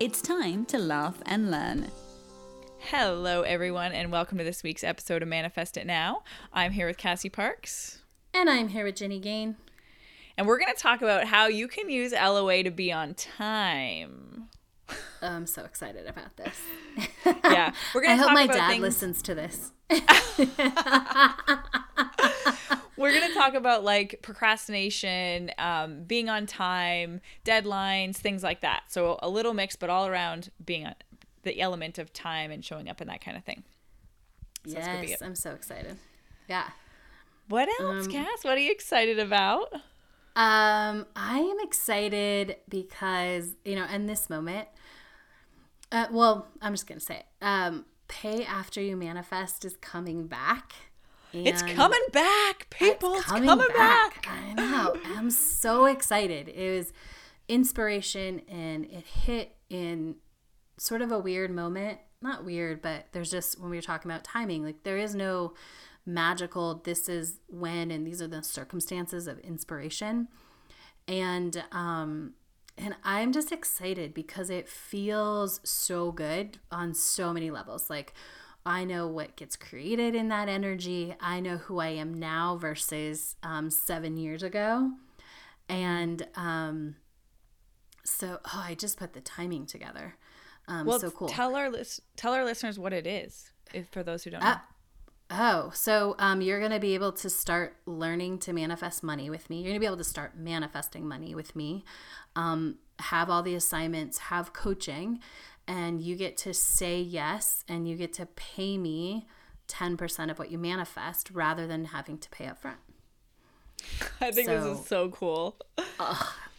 It's 0.00 0.22
time 0.22 0.64
to 0.66 0.78
laugh 0.78 1.18
and 1.26 1.50
learn. 1.50 1.88
Hello, 2.78 3.42
everyone, 3.42 3.92
and 3.92 4.10
welcome 4.10 4.38
to 4.38 4.44
this 4.44 4.62
week's 4.62 4.82
episode 4.82 5.20
of 5.22 5.28
Manifest 5.28 5.76
It 5.76 5.86
Now. 5.86 6.22
I'm 6.54 6.72
here 6.72 6.86
with 6.86 6.96
Cassie 6.96 7.28
Parks. 7.28 7.98
And 8.32 8.48
I'm 8.48 8.68
here 8.68 8.86
with 8.86 8.96
Jenny 8.96 9.20
Gain. 9.20 9.56
And 10.38 10.46
we're 10.46 10.58
going 10.58 10.74
to 10.74 10.80
talk 10.80 11.02
about 11.02 11.24
how 11.24 11.48
you 11.48 11.68
can 11.68 11.90
use 11.90 12.12
LOA 12.12 12.62
to 12.62 12.70
be 12.70 12.90
on 12.90 13.12
time. 13.12 14.48
I'm 15.20 15.46
so 15.46 15.64
excited 15.64 16.06
about 16.06 16.34
this. 16.38 16.58
Yeah, 17.44 17.72
we're 17.94 18.00
going 18.02 18.16
to 18.16 18.24
I 18.24 18.26
hope 18.26 18.32
my 18.32 18.46
dad 18.46 18.70
things. 18.70 18.80
listens 18.80 19.20
to 19.22 19.34
this. 19.34 19.72
We're 23.00 23.12
going 23.14 23.28
to 23.28 23.34
talk 23.34 23.54
about 23.54 23.82
like 23.82 24.20
procrastination, 24.20 25.50
um, 25.56 26.04
being 26.04 26.28
on 26.28 26.46
time, 26.46 27.22
deadlines, 27.46 28.16
things 28.16 28.42
like 28.42 28.60
that. 28.60 28.82
So 28.88 29.18
a 29.22 29.28
little 29.28 29.54
mix, 29.54 29.74
but 29.74 29.88
all 29.88 30.06
around 30.06 30.50
being 30.64 30.86
on 30.86 30.94
the 31.42 31.60
element 31.60 31.98
of 31.98 32.12
time 32.12 32.50
and 32.50 32.62
showing 32.62 32.90
up 32.90 33.00
and 33.00 33.08
that 33.08 33.24
kind 33.24 33.38
of 33.38 33.44
thing. 33.44 33.64
So 34.66 34.78
yes. 34.78 35.22
I'm 35.22 35.34
so 35.34 35.52
excited. 35.52 35.96
Yeah. 36.46 36.68
What 37.48 37.68
else, 37.80 38.04
Um, 38.04 38.12
Cass? 38.12 38.44
What 38.44 38.58
are 38.58 38.60
you 38.60 38.70
excited 38.70 39.18
about? 39.18 39.72
Um, 40.36 41.06
I 41.16 41.38
am 41.38 41.56
excited 41.62 42.56
because, 42.68 43.56
you 43.64 43.76
know, 43.76 43.86
in 43.86 44.06
this 44.06 44.28
moment, 44.28 44.68
uh, 45.90 46.06
well, 46.10 46.48
I'm 46.60 46.74
just 46.74 46.86
going 46.86 47.00
to 47.00 47.04
say 47.04 47.16
it. 47.16 47.26
Um, 47.40 47.86
Pay 48.08 48.44
After 48.44 48.80
You 48.82 48.96
Manifest 48.96 49.64
is 49.64 49.76
coming 49.78 50.26
back. 50.26 50.74
It's 51.32 51.62
coming 51.62 52.00
back, 52.12 52.68
people. 52.70 53.14
It's 53.14 53.24
coming, 53.24 53.68
back. 53.76 54.26
I 54.28 54.52
know. 54.54 54.96
I'm 55.04 55.30
so 55.30 55.86
excited. 55.86 56.48
It 56.48 56.76
was 56.76 56.92
inspiration 57.48 58.42
and 58.48 58.84
it 58.86 59.06
hit 59.06 59.56
in 59.68 60.16
sort 60.78 61.02
of 61.02 61.12
a 61.12 61.18
weird 61.18 61.50
moment. 61.50 61.98
Not 62.22 62.44
weird, 62.44 62.82
but 62.82 63.06
there's 63.12 63.30
just 63.30 63.60
when 63.60 63.70
we 63.70 63.76
were 63.76 63.82
talking 63.82 64.10
about 64.10 64.24
timing, 64.24 64.64
like 64.64 64.82
there 64.82 64.98
is 64.98 65.14
no 65.14 65.54
magical 66.06 66.80
this 66.84 67.08
is 67.08 67.40
when 67.48 67.90
and 67.90 68.06
these 68.06 68.22
are 68.22 68.26
the 68.26 68.42
circumstances 68.42 69.26
of 69.26 69.38
inspiration. 69.40 70.28
And 71.06 71.62
um 71.72 72.34
and 72.78 72.96
I'm 73.04 73.32
just 73.32 73.52
excited 73.52 74.14
because 74.14 74.48
it 74.48 74.68
feels 74.68 75.60
so 75.64 76.12
good 76.12 76.58
on 76.70 76.94
so 76.94 77.32
many 77.32 77.50
levels. 77.50 77.90
Like 77.90 78.14
I 78.64 78.84
know 78.84 79.06
what 79.08 79.36
gets 79.36 79.56
created 79.56 80.14
in 80.14 80.28
that 80.28 80.48
energy. 80.48 81.14
I 81.20 81.40
know 81.40 81.56
who 81.56 81.78
I 81.78 81.88
am 81.88 82.14
now 82.14 82.56
versus 82.56 83.36
um, 83.42 83.70
seven 83.70 84.16
years 84.16 84.42
ago. 84.42 84.92
And 85.68 86.26
um, 86.36 86.96
so, 88.04 88.38
oh, 88.44 88.64
I 88.66 88.74
just 88.74 88.98
put 88.98 89.12
the 89.12 89.20
timing 89.20 89.66
together. 89.66 90.16
Um, 90.68 90.86
Well, 90.86 91.00
so 91.00 91.10
cool. 91.10 91.28
tell 91.28 91.56
our 91.56 91.70
lis- 91.70 92.00
tell 92.16 92.34
our 92.34 92.44
listeners 92.44 92.78
what 92.78 92.92
it 92.92 93.06
is, 93.06 93.50
if 93.72 93.88
for 93.88 94.02
those 94.02 94.24
who 94.24 94.30
don't 94.30 94.42
know. 94.42 94.46
Oh, 95.32 95.70
so 95.72 96.16
um, 96.18 96.40
you're 96.40 96.58
going 96.58 96.72
to 96.72 96.80
be 96.80 96.94
able 96.94 97.12
to 97.12 97.30
start 97.30 97.76
learning 97.86 98.40
to 98.40 98.52
manifest 98.52 99.04
money 99.04 99.30
with 99.30 99.48
me. 99.48 99.58
You're 99.58 99.70
going 99.70 99.76
to 99.76 99.80
be 99.80 99.86
able 99.86 99.96
to 99.98 100.04
start 100.04 100.36
manifesting 100.36 101.06
money 101.06 101.36
with 101.36 101.54
me, 101.54 101.84
um, 102.34 102.78
have 102.98 103.30
all 103.30 103.40
the 103.42 103.54
assignments, 103.54 104.18
have 104.18 104.52
coaching, 104.52 105.20
and 105.70 106.00
you 106.00 106.16
get 106.16 106.36
to 106.36 106.52
say 106.52 107.00
yes 107.00 107.64
and 107.68 107.88
you 107.88 107.94
get 107.94 108.12
to 108.14 108.26
pay 108.26 108.76
me 108.76 109.28
10% 109.68 110.28
of 110.28 110.36
what 110.36 110.50
you 110.50 110.58
manifest 110.58 111.30
rather 111.30 111.64
than 111.68 111.86
having 111.86 112.18
to 112.18 112.28
pay 112.30 112.46
up 112.46 112.58
front. 112.58 112.78
I 114.20 114.32
think 114.32 114.48
this 114.48 114.64
is 114.64 114.84
so 114.84 115.10
cool. 115.10 115.56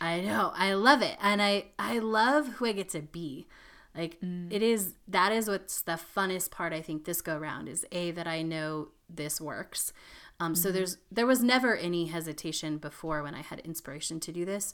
I 0.01 0.21
know. 0.21 0.53
I 0.55 0.73
love 0.73 1.01
it. 1.01 1.17
And 1.21 1.41
I 1.41 1.65
I 1.77 1.99
love 1.99 2.47
who 2.53 2.65
I 2.65 2.71
get 2.71 2.89
to 2.89 3.01
be. 3.01 3.47
Like 3.95 4.17
it 4.49 4.63
is 4.63 4.93
that 5.09 5.33
is 5.33 5.49
what's 5.49 5.81
the 5.81 5.99
funnest 6.15 6.49
part 6.49 6.71
I 6.71 6.81
think 6.81 7.03
this 7.03 7.21
go 7.21 7.37
round 7.37 7.67
is 7.67 7.85
a 7.91 8.11
that 8.11 8.27
I 8.27 8.41
know 8.41 8.87
this 9.09 9.41
works. 9.41 9.91
Um 10.39 10.55
so 10.55 10.71
there's 10.71 10.97
there 11.11 11.27
was 11.27 11.43
never 11.43 11.75
any 11.75 12.05
hesitation 12.05 12.77
before 12.77 13.21
when 13.21 13.35
I 13.35 13.41
had 13.41 13.59
inspiration 13.59 14.21
to 14.21 14.31
do 14.31 14.45
this. 14.45 14.73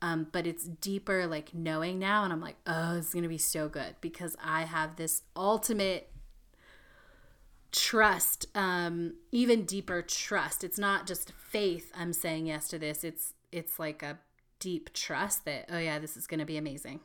Um, 0.00 0.28
but 0.30 0.46
it's 0.46 0.64
deeper 0.64 1.26
like 1.26 1.52
knowing 1.54 1.98
now 1.98 2.24
and 2.24 2.32
I'm 2.32 2.40
like, 2.40 2.56
oh, 2.66 2.96
it's 2.98 3.12
gonna 3.12 3.28
be 3.28 3.38
so 3.38 3.68
good 3.68 3.96
because 4.00 4.36
I 4.42 4.62
have 4.62 4.96
this 4.96 5.22
ultimate 5.36 6.10
trust 7.70 8.46
um 8.54 9.14
even 9.32 9.64
deeper 9.64 10.02
trust. 10.02 10.64
It's 10.64 10.78
not 10.78 11.06
just 11.06 11.32
faith 11.32 11.92
i'm 11.94 12.12
saying 12.12 12.46
yes 12.46 12.68
to 12.68 12.78
this. 12.78 13.04
It's 13.04 13.34
it's 13.52 13.78
like 13.78 14.02
a 14.02 14.18
deep 14.58 14.92
trust 14.92 15.44
that 15.44 15.66
oh 15.70 15.78
yeah 15.78 15.98
this 15.98 16.16
is 16.16 16.26
going 16.26 16.40
to 16.40 16.46
be 16.46 16.56
amazing. 16.56 17.00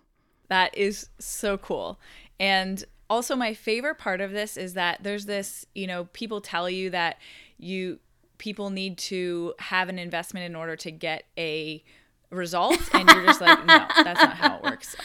That 0.49 0.75
is 0.77 1.09
so 1.19 1.57
cool. 1.57 1.99
And 2.39 2.83
also 3.09 3.35
my 3.35 3.53
favorite 3.53 3.97
part 3.97 4.21
of 4.21 4.31
this 4.31 4.57
is 4.57 4.73
that 4.73 5.03
there's 5.03 5.25
this, 5.25 5.65
you 5.73 5.87
know, 5.87 6.05
people 6.13 6.41
tell 6.41 6.69
you 6.69 6.89
that 6.91 7.17
you 7.57 7.99
people 8.37 8.69
need 8.69 8.97
to 8.97 9.53
have 9.59 9.89
an 9.89 9.99
investment 9.99 10.45
in 10.45 10.55
order 10.55 10.75
to 10.75 10.91
get 10.91 11.23
a 11.37 11.83
result 12.33 12.79
and 12.93 13.07
you're 13.09 13.25
just 13.25 13.41
like, 13.41 13.65
no, 13.65 13.85
that's 14.03 14.21
not 14.21 14.35
how 14.37 14.57
it 14.57 14.63
works. 14.69 14.95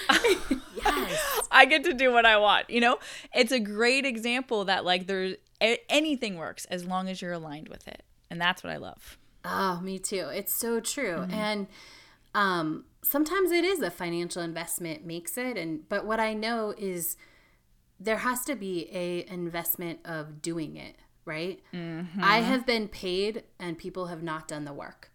yes 0.84 1.48
I 1.50 1.64
get 1.64 1.84
to 1.84 1.94
do 1.94 2.12
what 2.12 2.26
I 2.26 2.36
want, 2.38 2.70
you 2.70 2.80
know? 2.80 2.98
It's 3.34 3.52
a 3.52 3.60
great 3.60 4.04
example 4.04 4.64
that 4.66 4.84
like 4.84 5.06
there's 5.06 5.34
a- 5.62 5.80
anything 5.90 6.36
works 6.36 6.64
as 6.66 6.84
long 6.84 7.08
as 7.08 7.20
you're 7.22 7.32
aligned 7.32 7.68
with 7.68 7.86
it. 7.88 8.02
And 8.30 8.40
that's 8.40 8.62
what 8.62 8.72
I 8.72 8.76
love. 8.76 9.18
oh 9.44 9.80
me 9.80 9.98
too 9.98 10.28
it's 10.32 10.52
so 10.52 10.80
true 10.80 11.24
and 11.30 11.68
um 12.34 12.84
sometimes 13.02 13.52
it 13.52 13.64
is 13.64 13.80
a 13.80 13.90
financial 13.90 14.42
investment 14.42 15.06
makes 15.06 15.38
it 15.38 15.56
and 15.56 15.88
but 15.88 16.04
what 16.04 16.18
i 16.18 16.34
know 16.34 16.74
is 16.76 17.16
there 18.00 18.18
has 18.18 18.44
to 18.44 18.56
be 18.56 18.88
a 18.92 19.24
investment 19.32 20.00
of 20.04 20.42
doing 20.42 20.76
it 20.76 20.96
right 21.24 21.60
i 22.20 22.40
have 22.40 22.66
been 22.66 22.88
paid 22.88 23.44
and 23.60 23.78
people 23.78 24.06
have 24.06 24.22
not 24.24 24.48
done 24.48 24.64
the 24.64 24.72
work 24.72 25.10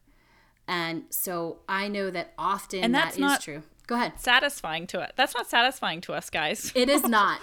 and 0.68 1.04
so 1.10 1.58
i 1.68 1.88
know 1.88 2.10
that 2.10 2.34
often 2.38 2.84
And 2.84 2.94
that 2.96 3.06
that's 3.06 3.18
not- 3.18 3.42
true 3.42 3.64
go 3.88 3.96
ahead 3.96 4.14
Satisfying 4.18 4.88
to 4.88 5.02
it. 5.02 5.12
That's 5.18 5.36
not 5.36 5.50
satisfying 5.50 6.00
to 6.02 6.14
us, 6.14 6.30
guys. 6.30 6.72
it 6.76 6.88
is 6.90 7.04
not 7.08 7.40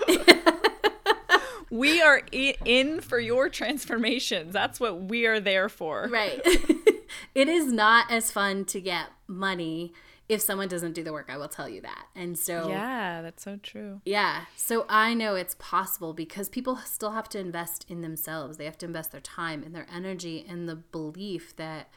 We 1.70 2.02
are 2.02 2.20
in 2.32 3.00
for 3.00 3.20
your 3.20 3.48
transformations. 3.48 4.52
That's 4.52 4.80
what 4.80 5.02
we 5.04 5.26
are 5.26 5.38
there 5.38 5.68
for. 5.68 6.08
right 6.10 6.40
it 7.34 7.48
is 7.48 7.72
not 7.72 8.10
as 8.10 8.32
fun 8.32 8.64
to 8.66 8.80
get 8.80 9.06
money 9.28 9.92
if 10.28 10.40
someone 10.40 10.66
doesn't 10.68 10.92
do 10.92 11.02
the 11.02 11.12
work 11.12 11.28
i 11.28 11.36
will 11.36 11.48
tell 11.48 11.68
you 11.68 11.80
that 11.80 12.06
and 12.16 12.38
so 12.38 12.68
Yeah, 12.68 13.20
that's 13.22 13.42
so 13.44 13.58
true. 13.62 14.00
Yeah. 14.04 14.44
So 14.56 14.84
I 14.88 15.14
know 15.14 15.34
it's 15.36 15.54
possible 15.58 16.12
because 16.12 16.48
people 16.48 16.76
still 16.78 17.12
have 17.12 17.28
to 17.30 17.38
invest 17.38 17.84
in 17.88 18.00
themselves. 18.00 18.56
They 18.56 18.64
have 18.64 18.78
to 18.78 18.86
invest 18.86 19.12
their 19.12 19.20
time 19.20 19.62
and 19.62 19.74
their 19.74 19.86
energy 19.94 20.44
and 20.48 20.68
the 20.68 20.76
belief 20.76 21.54
that, 21.56 21.88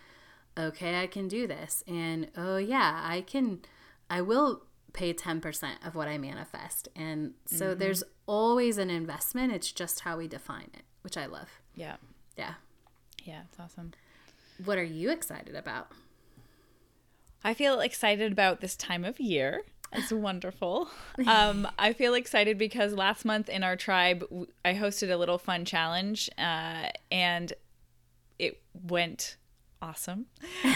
okay, 0.57 1.01
I 1.01 1.07
can 1.07 1.27
do 1.27 1.47
this. 1.47 1.83
And 1.87 2.29
oh, 2.37 2.57
yeah, 2.57 3.01
I 3.03 3.21
can, 3.21 3.59
I 4.09 4.21
will 4.21 4.63
pay 4.93 5.13
10% 5.13 5.85
of 5.85 5.95
what 5.95 6.07
I 6.07 6.17
manifest. 6.17 6.87
And 6.95 7.33
so 7.45 7.73
there's 7.73 8.03
always 8.27 8.77
an 8.77 8.89
investment. 8.89 9.51
It's 9.51 9.71
just 9.71 10.01
how 10.01 10.17
we 10.17 10.27
define 10.27 10.69
it, 10.73 10.83
which 11.01 11.17
I 11.17 11.25
love. 11.25 11.50
Yeah. 11.75 11.95
Yeah. 12.38 12.53
Yeah, 13.23 13.41
it's 13.50 13.59
awesome. 13.59 13.94
What 14.63 14.77
are 14.77 14.83
you 14.83 15.11
excited 15.11 15.55
about? 15.55 15.91
I 17.44 17.53
feel 17.53 17.79
excited 17.79 18.31
about 18.31 18.61
this 18.61 18.75
time 18.75 19.03
of 19.03 19.19
year. 19.19 19.63
It's 19.91 20.11
wonderful. 20.11 20.89
Um, 21.27 21.67
I 21.77 21.94
feel 21.94 22.15
excited 22.15 22.57
because 22.57 22.94
last 22.94 23.23
month 23.23 23.47
in 23.47 23.63
our 23.63 23.75
tribe, 23.75 24.25
I 24.65 24.73
hosted 24.73 25.11
a 25.11 25.15
little 25.15 25.38
fun 25.38 25.63
challenge, 25.63 26.29
uh, 26.39 26.89
and 27.11 27.53
it 28.39 28.61
went 28.73 29.38
awesome. 29.83 30.25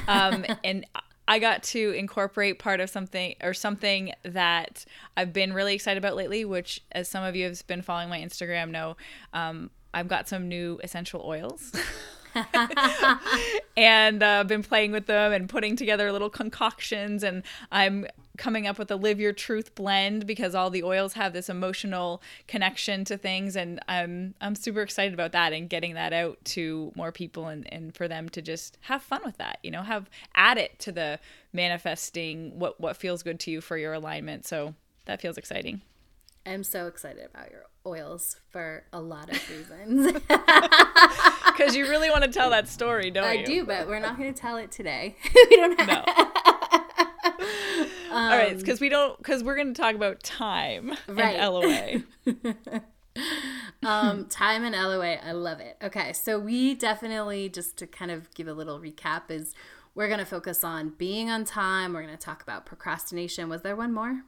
Um, 0.08 0.46
and 0.64 0.86
I 1.28 1.40
got 1.40 1.64
to 1.64 1.92
incorporate 1.92 2.60
part 2.60 2.80
of 2.80 2.90
something 2.90 3.36
or 3.42 3.54
something 3.54 4.14
that 4.24 4.86
I've 5.16 5.34
been 5.34 5.54
really 5.54 5.74
excited 5.74 5.98
about 5.98 6.16
lately, 6.16 6.46
which, 6.46 6.84
as 6.92 7.10
some 7.10 7.24
of 7.24 7.36
you 7.36 7.46
have 7.46 7.66
been 7.68 7.82
following 7.82 8.10
my 8.10 8.20
Instagram, 8.20 8.70
know 8.70 8.98
um, 9.34 9.72
I've 9.94 10.08
got 10.08 10.30
some 10.30 10.48
new 10.48 10.80
essential 10.84 11.24
oils. 11.26 11.74
and 13.78 14.22
uh, 14.22 14.44
been 14.44 14.62
playing 14.62 14.92
with 14.92 15.08
them 15.08 15.34
and 15.34 15.50
putting 15.50 15.76
together 15.76 16.12
little 16.12 16.30
concoctions 16.30 17.24
and 17.24 17.42
i'm 17.72 18.06
coming 18.38 18.68
up 18.68 18.78
with 18.78 18.90
a 18.92 18.96
live 18.96 19.20
your 19.20 19.34
truth 19.34 19.76
blend 19.76 20.26
because 20.26 20.56
all 20.56 20.70
the 20.70 20.84
oils 20.84 21.14
have 21.14 21.34
this 21.34 21.50
emotional 21.50 22.22
connection 22.48 23.04
to 23.06 23.18
things 23.18 23.56
and 23.56 23.80
I'm 23.88 24.36
I'm 24.42 24.56
super 24.56 24.82
excited 24.82 25.14
about 25.14 25.32
that 25.34 25.54
and 25.54 25.70
getting 25.70 25.96
that 25.96 26.14
out 26.14 26.38
to 26.46 26.92
more 26.96 27.12
people 27.12 27.48
and, 27.48 27.72
and 27.72 27.96
for 27.96 28.08
them 28.08 28.30
to 28.30 28.42
just 28.42 28.78
have 28.82 29.02
fun 29.02 29.22
with 29.26 29.38
that, 29.38 29.60
you 29.64 29.72
know, 29.72 29.82
have 29.82 30.10
add 30.36 30.58
it 30.58 30.80
to 30.80 30.92
the 30.92 31.20
manifesting 31.54 32.58
what 32.58 32.80
what 32.80 32.98
feels 32.98 33.24
good 33.24 33.40
to 33.42 33.52
you 33.52 33.62
for 33.62 33.78
your 33.78 33.94
alignment. 33.94 34.46
So 34.46 34.76
that 35.06 35.22
feels 35.22 35.38
exciting. 35.38 35.82
I'm 36.46 36.64
so 36.64 36.88
excited 36.88 37.26
about 37.26 37.52
your 37.52 37.66
oils 37.86 38.38
for 38.50 38.84
a 38.94 39.02
lot 39.02 39.30
of 39.30 39.50
reasons. 39.50 40.22
Because 41.58 41.76
you 41.76 41.90
really 41.90 42.12
want 42.12 42.24
to 42.24 42.30
tell 42.30 42.52
that 42.52 42.68
story, 42.68 43.10
don't 43.10 43.24
I 43.24 43.34
you? 43.34 43.40
I 43.40 43.46
do, 43.46 43.66
but 43.66 43.88
we're 43.88 44.00
not 44.00 44.16
going 44.16 44.32
to 44.32 44.40
tell 44.40 44.58
it 44.58 44.72
today. 44.72 45.16
we 45.50 45.56
don't 45.56 45.80
have. 45.80 45.88
No. 45.88 46.47
All 48.10 48.28
right, 48.30 48.58
because 48.58 48.80
we 48.80 48.90
don't, 48.90 49.18
because 49.18 49.44
we're 49.44 49.56
going 49.56 49.74
to 49.74 49.82
talk 49.82 49.96
about 49.96 50.24
time 50.24 50.94
Right. 51.08 51.36
and 51.36 51.54
LOA. 51.54 52.82
um, 53.84 54.26
time 54.28 54.64
and 54.64 54.76
LOA. 54.76 55.16
I 55.16 55.32
love 55.32 55.60
it. 55.60 55.78
Okay, 55.84 56.14
so 56.14 56.40
we 56.40 56.76
definitely 56.76 57.50
just 57.50 57.78
to 57.78 57.88
kind 57.88 58.12
of 58.12 58.34
give 58.34 58.48
a 58.48 58.54
little 58.54 58.80
recap 58.80 59.30
is 59.30 59.54
we're 59.96 60.08
going 60.08 60.20
to 60.20 60.26
focus 60.26 60.64
on 60.64 60.90
being 60.98 61.30
on 61.30 61.44
time. 61.46 61.94
We're 61.94 62.04
going 62.04 62.16
to 62.16 62.24
talk 62.24 62.42
about 62.44 62.66
procrastination. 62.66 63.50
Was 63.50 63.62
there 63.62 63.76
one 63.76 63.94
more? 63.94 64.24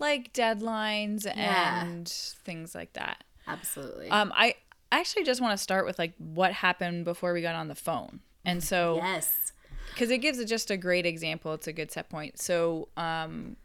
like 0.00 0.32
deadlines 0.32 1.24
Yeah. 1.24 1.84
and 1.84 2.08
things 2.08 2.72
like 2.72 2.92
that. 2.92 3.24
Absolutely. 3.48 4.08
Um, 4.08 4.32
I 4.32 4.54
actually 4.92 5.24
just 5.24 5.40
want 5.40 5.58
to 5.58 5.62
start 5.62 5.84
with 5.86 5.98
like 5.98 6.14
what 6.18 6.52
happened 6.52 7.04
before 7.04 7.32
we 7.32 7.42
got 7.42 7.56
on 7.56 7.66
the 7.66 7.74
phone, 7.74 8.20
and 8.44 8.62
so 8.72 8.96
yes. 9.02 9.52
Because 9.98 10.10
it 10.12 10.18
gives 10.18 10.42
just 10.44 10.70
a 10.70 10.76
great 10.76 11.04
example. 11.06 11.52
It's 11.54 11.66
a 11.66 11.72
good 11.72 11.90
set 11.90 12.08
point. 12.08 12.38
So, 12.38 12.88
um, 12.96 13.56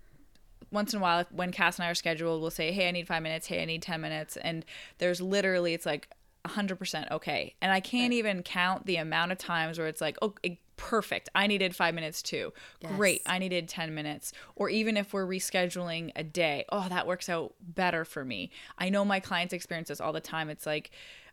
once 0.72 0.92
in 0.94 1.00
a 1.00 1.02
while, 1.02 1.26
when 1.32 1.52
Cass 1.52 1.78
and 1.78 1.86
I 1.86 1.92
are 1.92 1.96
scheduled, 1.96 2.42
we'll 2.42 2.50
say, 2.50 2.72
"Hey, 2.72 2.88
I 2.88 2.92
need 2.92 3.08
five 3.08 3.22
minutes. 3.22 3.46
Hey, 3.48 3.62
I 3.62 3.66
need 3.66 3.84
ten 3.84 4.02
minutes," 4.02 4.38
and 4.38 4.66
there's 4.98 5.22
literally 5.22 5.74
it's 5.76 5.86
like 5.86 6.10
hundred 6.46 6.78
percent 6.78 7.10
okay, 7.12 7.54
and 7.62 7.72
I 7.72 7.80
can't 7.80 8.12
even 8.14 8.42
count 8.44 8.86
the 8.86 8.96
amount 8.98 9.32
of 9.32 9.38
times 9.38 9.78
where 9.78 9.88
it's 9.88 10.02
like, 10.02 10.18
"Oh, 10.22 10.34
it- 10.42 10.58
perfect. 10.76 11.30
I 11.36 11.46
needed 11.46 11.76
five 11.76 11.94
minutes 11.94 12.22
too. 12.24 12.52
Great. 12.84 13.22
I 13.28 13.38
needed 13.38 13.70
ten 13.70 13.94
minutes." 13.94 14.34
Or 14.56 14.70
even 14.70 14.98
if 14.98 15.14
we're 15.14 15.28
rescheduling 15.28 16.12
a 16.16 16.24
day, 16.24 16.66
oh, 16.70 16.90
that 16.90 17.06
works 17.06 17.30
out 17.30 17.54
better 17.62 18.04
for 18.04 18.26
me. 18.26 18.50
I 18.80 18.90
know 18.90 19.06
my 19.06 19.20
clients 19.20 19.54
experience 19.54 19.90
this 19.90 20.02
all 20.02 20.12
the 20.12 20.20
time. 20.20 20.50
It's 20.50 20.66
like 20.66 20.90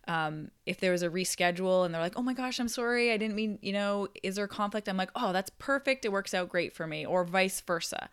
um, 0.08 0.50
if 0.67 0.81
there 0.81 0.93
was 0.93 1.02
a 1.02 1.08
reschedule 1.08 1.85
and 1.85 1.94
they're 1.94 2.00
like, 2.00 2.17
oh 2.17 2.23
my 2.23 2.35
gosh, 2.35 2.58
I'm 2.58 2.69
sorry, 2.69 3.12
I 3.12 3.17
didn't 3.17 3.37
mean, 3.37 3.58
you 3.62 3.73
know, 3.73 4.08
is 4.23 4.37
there 4.37 4.47
conflict? 4.49 4.88
I'm 4.88 4.97
like, 4.97 5.11
oh, 5.14 5.32
that's 5.32 5.50
perfect. 5.58 6.05
It 6.05 6.12
works 6.12 6.35
out 6.35 6.49
great 6.49 6.73
for 6.75 6.87
me, 6.87 7.05
or 7.06 7.25
vice 7.25 7.61
versa. 7.61 8.08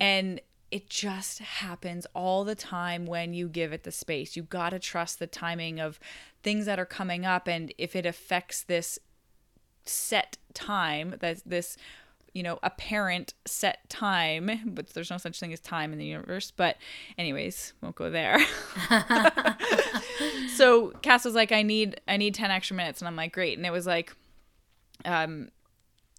And 0.00 0.40
it 0.70 0.90
just 0.90 1.38
happens 1.38 2.06
all 2.14 2.44
the 2.44 2.54
time 2.54 3.06
when 3.06 3.32
you 3.32 3.48
give 3.48 3.72
it 3.72 3.84
the 3.84 3.90
space. 3.90 4.36
You 4.36 4.42
got 4.42 4.70
to 4.70 4.78
trust 4.78 5.18
the 5.18 5.26
timing 5.26 5.80
of 5.80 5.98
things 6.42 6.66
that 6.66 6.78
are 6.78 6.84
coming 6.84 7.24
up. 7.24 7.48
And 7.48 7.72
if 7.78 7.96
it 7.96 8.04
affects 8.04 8.62
this 8.62 8.98
set 9.84 10.36
time, 10.52 11.14
that's 11.20 11.42
this, 11.42 11.76
you 12.38 12.44
know, 12.44 12.60
apparent 12.62 13.34
set 13.46 13.90
time, 13.90 14.60
but 14.64 14.90
there's 14.90 15.10
no 15.10 15.18
such 15.18 15.40
thing 15.40 15.52
as 15.52 15.58
time 15.58 15.92
in 15.92 15.98
the 15.98 16.04
universe. 16.04 16.52
But, 16.52 16.76
anyways, 17.18 17.72
won't 17.82 17.96
go 17.96 18.10
there. 18.10 18.38
so 20.54 20.90
Cass 21.02 21.24
was 21.24 21.34
like, 21.34 21.50
I 21.50 21.62
need 21.62 22.00
I 22.06 22.16
need 22.16 22.36
10 22.36 22.52
extra 22.52 22.76
minutes. 22.76 23.00
And 23.00 23.08
I'm 23.08 23.16
like, 23.16 23.32
great. 23.32 23.58
And 23.58 23.66
it 23.66 23.72
was 23.72 23.88
like 23.88 24.14
um 25.04 25.48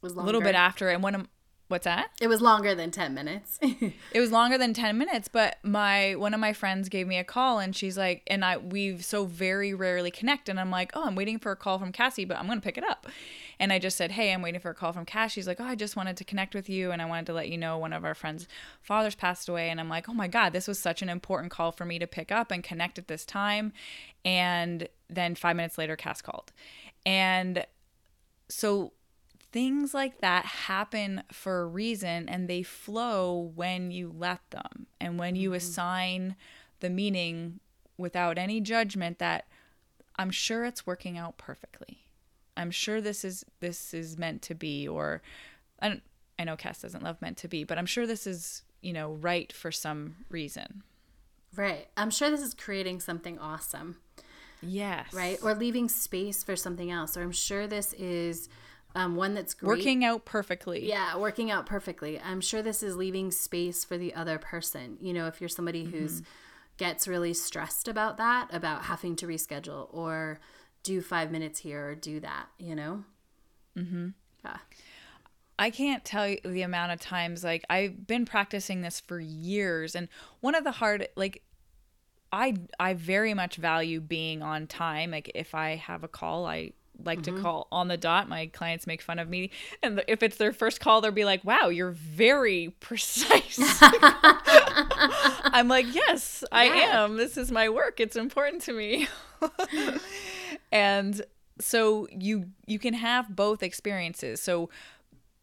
was 0.01 0.11
a 0.11 0.19
little 0.19 0.41
bit 0.41 0.55
after 0.55 0.89
and 0.89 1.01
one 1.01 1.15
of 1.15 1.25
what's 1.69 1.85
that? 1.85 2.09
It 2.19 2.27
was 2.27 2.41
longer 2.41 2.75
than 2.75 2.91
10 2.91 3.13
minutes. 3.13 3.59
It 4.11 4.19
was 4.19 4.31
longer 4.31 4.57
than 4.57 4.73
10 4.73 4.97
minutes, 4.97 5.29
but 5.29 5.57
my 5.63 6.15
one 6.15 6.33
of 6.33 6.41
my 6.41 6.51
friends 6.51 6.89
gave 6.89 7.07
me 7.07 7.17
a 7.17 7.23
call 7.23 7.59
and 7.59 7.73
she's 7.73 7.97
like 7.97 8.23
and 8.27 8.43
I 8.43 8.57
we've 8.57 9.05
so 9.05 9.23
very 9.23 9.73
rarely 9.73 10.11
connect 10.11 10.49
and 10.49 10.59
I'm 10.59 10.69
like, 10.69 10.91
"Oh, 10.95 11.05
I'm 11.05 11.15
waiting 11.15 11.39
for 11.39 11.53
a 11.53 11.55
call 11.55 11.79
from 11.79 11.93
Cassie, 11.93 12.25
but 12.25 12.37
I'm 12.37 12.45
going 12.47 12.59
to 12.59 12.63
pick 12.63 12.77
it 12.77 12.83
up." 12.83 13.07
And 13.59 13.73
I 13.73 13.79
just 13.79 13.97
said, 13.97 14.11
"Hey, 14.11 14.31
I'm 14.31 14.41
waiting 14.41 14.61
for 14.61 14.69
a 14.69 14.75
call 14.75 14.93
from 14.93 15.05
Cass." 15.05 15.31
She's 15.31 15.47
like, 15.47 15.59
"Oh, 15.59 15.65
I 15.65 15.75
just 15.75 15.95
wanted 15.95 16.17
to 16.17 16.23
connect 16.23 16.55
with 16.55 16.69
you 16.69 16.91
and 16.91 17.01
I 17.01 17.05
wanted 17.05 17.25
to 17.27 17.33
let 17.33 17.49
you 17.49 17.57
know 17.57 17.77
one 17.77 17.93
of 17.93 18.05
our 18.05 18.15
friends' 18.15 18.47
fathers 18.81 19.15
passed 19.15 19.49
away." 19.49 19.69
And 19.69 19.79
I'm 19.79 19.89
like, 19.89 20.07
"Oh 20.07 20.13
my 20.13 20.27
god, 20.27 20.53
this 20.53 20.67
was 20.67 20.79
such 20.79 21.01
an 21.01 21.09
important 21.09 21.51
call 21.51 21.71
for 21.71 21.85
me 21.85 21.99
to 21.99 22.07
pick 22.07 22.31
up 22.31 22.51
and 22.51 22.63
connect 22.63 22.97
at 22.97 23.07
this 23.07 23.25
time." 23.25 23.73
And 24.23 24.87
then 25.09 25.35
5 25.35 25.55
minutes 25.55 25.77
later 25.77 25.95
Cass 25.95 26.21
called. 26.21 26.51
And 27.05 27.65
so 28.49 28.93
things 29.51 29.93
like 29.93 30.21
that 30.21 30.45
happen 30.45 31.23
for 31.31 31.61
a 31.61 31.65
reason 31.65 32.29
and 32.29 32.47
they 32.47 32.63
flow 32.63 33.51
when 33.55 33.91
you 33.91 34.13
let 34.15 34.39
them 34.51 34.85
and 34.99 35.17
when 35.17 35.35
you 35.35 35.49
mm-hmm. 35.49 35.57
assign 35.57 36.35
the 36.81 36.89
meaning 36.89 37.59
without 37.97 38.37
any 38.37 38.61
judgment 38.61 39.19
that 39.19 39.47
I'm 40.17 40.31
sure 40.31 40.65
it's 40.65 40.85
working 40.85 41.17
out 41.17 41.37
perfectly. 41.37 42.05
I'm 42.57 42.71
sure 42.71 43.01
this 43.01 43.23
is 43.23 43.45
this 43.59 43.93
is 43.93 44.17
meant 44.17 44.41
to 44.43 44.55
be 44.55 44.87
or 44.87 45.21
I 45.79 45.89
don't, 45.89 46.03
I 46.37 46.43
know 46.43 46.55
Cass 46.55 46.81
doesn't 46.81 47.03
love 47.03 47.21
meant 47.21 47.37
to 47.37 47.47
be, 47.47 47.63
but 47.63 47.77
I'm 47.77 47.85
sure 47.85 48.05
this 48.05 48.27
is, 48.27 48.63
you 48.81 48.93
know, 48.93 49.13
right 49.13 49.51
for 49.51 49.71
some 49.71 50.17
reason. 50.29 50.83
right. 51.55 51.87
I'm 51.97 52.11
sure 52.11 52.29
this 52.29 52.41
is 52.41 52.53
creating 52.53 52.99
something 52.99 53.39
awesome. 53.39 53.97
Yes. 54.61 55.13
right? 55.13 55.39
Or 55.41 55.55
leaving 55.55 55.87
space 55.87 56.43
for 56.43 56.55
something 56.55 56.91
else. 56.91 57.15
Or 57.15 57.21
I'm 57.21 57.31
sure 57.31 57.65
this 57.65 57.93
is 57.93 58.49
um, 58.95 59.15
one 59.15 59.33
that's 59.33 59.53
great. 59.53 59.77
Working 59.77 60.03
out 60.03 60.25
perfectly. 60.25 60.87
Yeah, 60.87 61.15
working 61.17 61.51
out 61.51 61.65
perfectly. 61.65 62.19
I'm 62.19 62.41
sure 62.41 62.61
this 62.61 62.83
is 62.83 62.95
leaving 62.97 63.31
space 63.31 63.85
for 63.85 63.97
the 63.97 64.13
other 64.15 64.37
person. 64.37 64.97
You 64.99 65.13
know, 65.13 65.27
if 65.27 65.39
you're 65.39 65.49
somebody 65.49 65.85
who's 65.85 66.21
gets 66.77 67.07
really 67.07 67.33
stressed 67.33 67.87
about 67.87 68.17
that, 68.17 68.47
about 68.53 68.83
having 68.83 69.15
to 69.17 69.27
reschedule 69.27 69.93
or 69.93 70.39
do 70.83 71.01
five 71.01 71.31
minutes 71.31 71.59
here 71.59 71.89
or 71.89 71.95
do 71.95 72.19
that, 72.19 72.47
you 72.57 72.75
know? 72.75 73.03
Mm-hmm. 73.77 74.09
Yeah. 74.43 74.57
I 75.57 75.69
can't 75.71 76.05
tell 76.05 76.27
you 76.27 76.37
the 76.43 76.61
amount 76.61 76.93
of 76.93 77.01
times 77.01 77.43
like 77.43 77.65
I've 77.69 78.07
been 78.07 78.25
practicing 78.25 78.81
this 78.81 79.01
for 79.01 79.19
years 79.19 79.93
and 79.93 80.07
one 80.39 80.55
of 80.55 80.63
the 80.63 80.71
hard 80.71 81.09
like 81.17 81.43
I 82.31 82.55
I 82.79 82.93
very 82.93 83.33
much 83.33 83.57
value 83.57 83.99
being 83.99 84.41
on 84.41 84.67
time. 84.67 85.11
Like 85.11 85.31
if 85.35 85.53
I 85.53 85.75
have 85.75 86.03
a 86.03 86.07
call, 86.07 86.45
I 86.45 86.71
like 87.03 87.23
to 87.23 87.31
call 87.41 87.67
on 87.71 87.87
the 87.87 87.97
dot. 87.97 88.27
My 88.29 88.47
clients 88.47 88.85
make 88.85 89.01
fun 89.01 89.19
of 89.19 89.29
me 89.29 89.51
and 89.81 90.01
if 90.07 90.23
it's 90.23 90.37
their 90.37 90.53
first 90.53 90.79
call, 90.79 91.01
they'll 91.01 91.11
be 91.11 91.25
like, 91.25 91.43
"Wow, 91.43 91.69
you're 91.69 91.91
very 91.91 92.69
precise." 92.79 93.59
I'm 93.81 95.67
like, 95.67 95.93
"Yes, 95.93 96.43
I 96.51 96.65
am. 96.65 97.17
This 97.17 97.35
is 97.35 97.51
my 97.51 97.67
work. 97.67 97.99
It's 97.99 98.15
important 98.15 98.61
to 98.63 98.73
me." 98.73 99.07
and 100.71 101.21
so 101.59 102.07
you 102.11 102.49
you 102.65 102.79
can 102.79 102.93
have 102.93 103.35
both 103.35 103.63
experiences. 103.63 104.41
So 104.41 104.69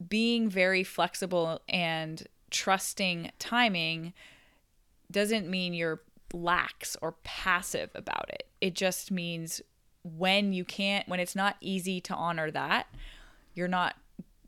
being 0.08 0.48
very 0.48 0.84
flexible 0.84 1.60
and 1.68 2.26
trusting 2.50 3.30
timing 3.38 4.12
doesn't 5.10 5.48
mean 5.48 5.74
you're 5.74 6.02
lax 6.32 6.96
or 7.00 7.12
passive 7.24 7.90
about 7.94 8.28
it. 8.30 8.46
It 8.60 8.74
just 8.74 9.10
means 9.10 9.60
when 10.02 10.52
you 10.52 10.64
can't, 10.64 11.08
when 11.08 11.20
it's 11.20 11.34
not 11.34 11.56
easy 11.60 12.00
to 12.02 12.14
honor 12.14 12.50
that, 12.50 12.86
you're 13.54 13.68
not 13.68 13.96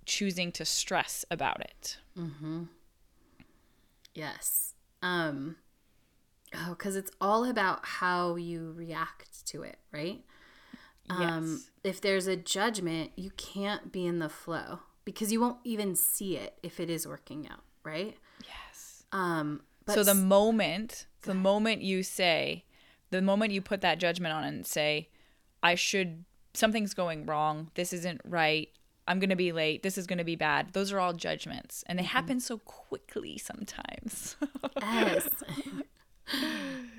choosing 0.04 0.52
to 0.52 0.64
stress 0.64 1.25
about 1.30 1.61
it. 1.61 1.99
Mm-hmm. 2.16 2.64
Yes. 4.14 4.75
Um 5.02 5.56
oh, 6.54 6.75
cuz 6.76 6.97
it's 6.97 7.11
all 7.20 7.44
about 7.44 7.85
how 7.85 8.37
you 8.37 8.73
react 8.73 9.47
to 9.47 9.62
it, 9.62 9.78
right? 9.92 10.25
Um 11.10 11.52
yes. 11.52 11.70
if 11.84 12.00
there's 12.00 12.26
a 12.26 12.36
judgment, 12.36 13.12
you 13.16 13.30
can't 13.36 13.92
be 13.92 14.06
in 14.06 14.18
the 14.18 14.28
flow 14.28 14.80
because 15.04 15.32
you 15.32 15.40
won't 15.40 15.58
even 15.64 15.94
see 15.94 16.36
it 16.36 16.58
if 16.62 16.80
it 16.80 16.90
is 16.90 17.06
working 17.06 17.48
out, 17.48 17.62
right? 17.84 18.16
Yes. 18.42 19.04
Um 19.12 19.62
but 19.88 19.94
so 19.94 20.04
the 20.04 20.14
moment, 20.14 21.06
the 21.22 21.32
moment 21.32 21.80
you 21.80 22.02
say, 22.02 22.64
the 23.10 23.22
moment 23.22 23.52
you 23.52 23.62
put 23.62 23.80
that 23.80 23.98
judgment 23.98 24.34
on 24.34 24.44
and 24.44 24.66
say, 24.66 25.08
I 25.62 25.76
should, 25.76 26.26
something's 26.52 26.92
going 26.92 27.24
wrong. 27.24 27.70
This 27.74 27.94
isn't 27.94 28.20
right. 28.26 28.68
I'm 29.06 29.18
going 29.18 29.30
to 29.30 29.36
be 29.36 29.50
late. 29.50 29.82
This 29.82 29.96
is 29.96 30.06
going 30.06 30.18
to 30.18 30.24
be 30.24 30.36
bad. 30.36 30.74
Those 30.74 30.92
are 30.92 31.00
all 31.00 31.14
judgments. 31.14 31.82
And 31.86 31.98
they 31.98 32.02
happen 32.02 32.38
so 32.38 32.58
quickly 32.58 33.38
sometimes. 33.38 34.36
Yes. 34.82 35.28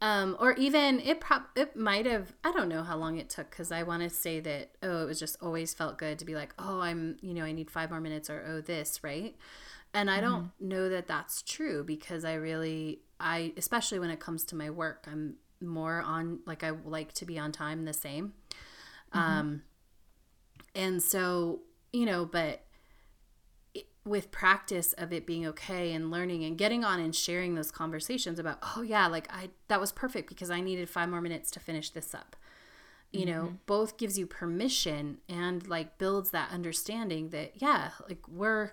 um, 0.00 0.36
or 0.38 0.52
even 0.52 1.00
it 1.00 1.20
prop 1.20 1.50
it 1.56 1.76
might 1.76 2.06
have 2.06 2.32
I 2.44 2.52
don't 2.52 2.68
know 2.68 2.82
how 2.82 2.96
long 2.96 3.18
it 3.18 3.28
took 3.28 3.50
because 3.50 3.72
I 3.72 3.82
want 3.82 4.02
to 4.02 4.10
say 4.10 4.38
that 4.40 4.70
oh 4.82 5.02
it 5.02 5.06
was 5.06 5.18
just 5.18 5.36
always 5.42 5.74
felt 5.74 5.98
good 5.98 6.18
to 6.20 6.24
be 6.24 6.34
like 6.34 6.54
oh 6.58 6.80
I'm 6.80 7.16
you 7.20 7.34
know 7.34 7.44
I 7.44 7.52
need 7.52 7.70
five 7.70 7.90
more 7.90 8.00
minutes 8.00 8.30
or 8.30 8.44
oh 8.48 8.60
this 8.60 9.02
right, 9.02 9.34
and 9.92 10.10
I 10.10 10.20
don't 10.20 10.52
know 10.60 10.88
that 10.88 11.08
that's 11.08 11.42
true 11.42 11.82
because 11.82 12.24
I 12.24 12.34
really 12.34 13.00
I 13.18 13.52
especially 13.56 13.98
when 13.98 14.10
it 14.10 14.20
comes 14.20 14.44
to 14.44 14.56
my 14.56 14.70
work 14.70 15.06
I'm 15.10 15.34
more 15.60 16.00
on 16.00 16.40
like 16.46 16.62
I 16.62 16.70
like 16.70 17.12
to 17.14 17.26
be 17.26 17.38
on 17.38 17.50
time 17.50 17.84
the 17.84 17.92
same, 17.92 18.34
um, 19.12 19.62
and 20.76 21.02
so 21.02 21.62
you 21.92 22.06
know 22.06 22.24
but 22.24 22.60
with 24.08 24.30
practice 24.30 24.92
of 24.94 25.12
it 25.12 25.26
being 25.26 25.46
okay 25.46 25.92
and 25.92 26.10
learning 26.10 26.44
and 26.44 26.56
getting 26.58 26.84
on 26.84 27.00
and 27.00 27.14
sharing 27.14 27.54
those 27.54 27.70
conversations 27.70 28.38
about 28.38 28.58
oh 28.76 28.82
yeah 28.82 29.06
like 29.06 29.28
i 29.32 29.50
that 29.68 29.80
was 29.80 29.92
perfect 29.92 30.28
because 30.28 30.50
i 30.50 30.60
needed 30.60 30.88
five 30.88 31.08
more 31.08 31.20
minutes 31.20 31.50
to 31.50 31.60
finish 31.60 31.90
this 31.90 32.14
up. 32.14 32.36
You 33.10 33.24
know 33.24 33.42
mm-hmm. 33.44 33.54
both 33.64 33.96
gives 33.96 34.18
you 34.18 34.26
permission 34.26 35.18
and 35.30 35.66
like 35.66 35.96
builds 35.96 36.30
that 36.30 36.50
understanding 36.50 37.30
that 37.30 37.52
yeah 37.56 37.90
like 38.06 38.28
we're 38.28 38.72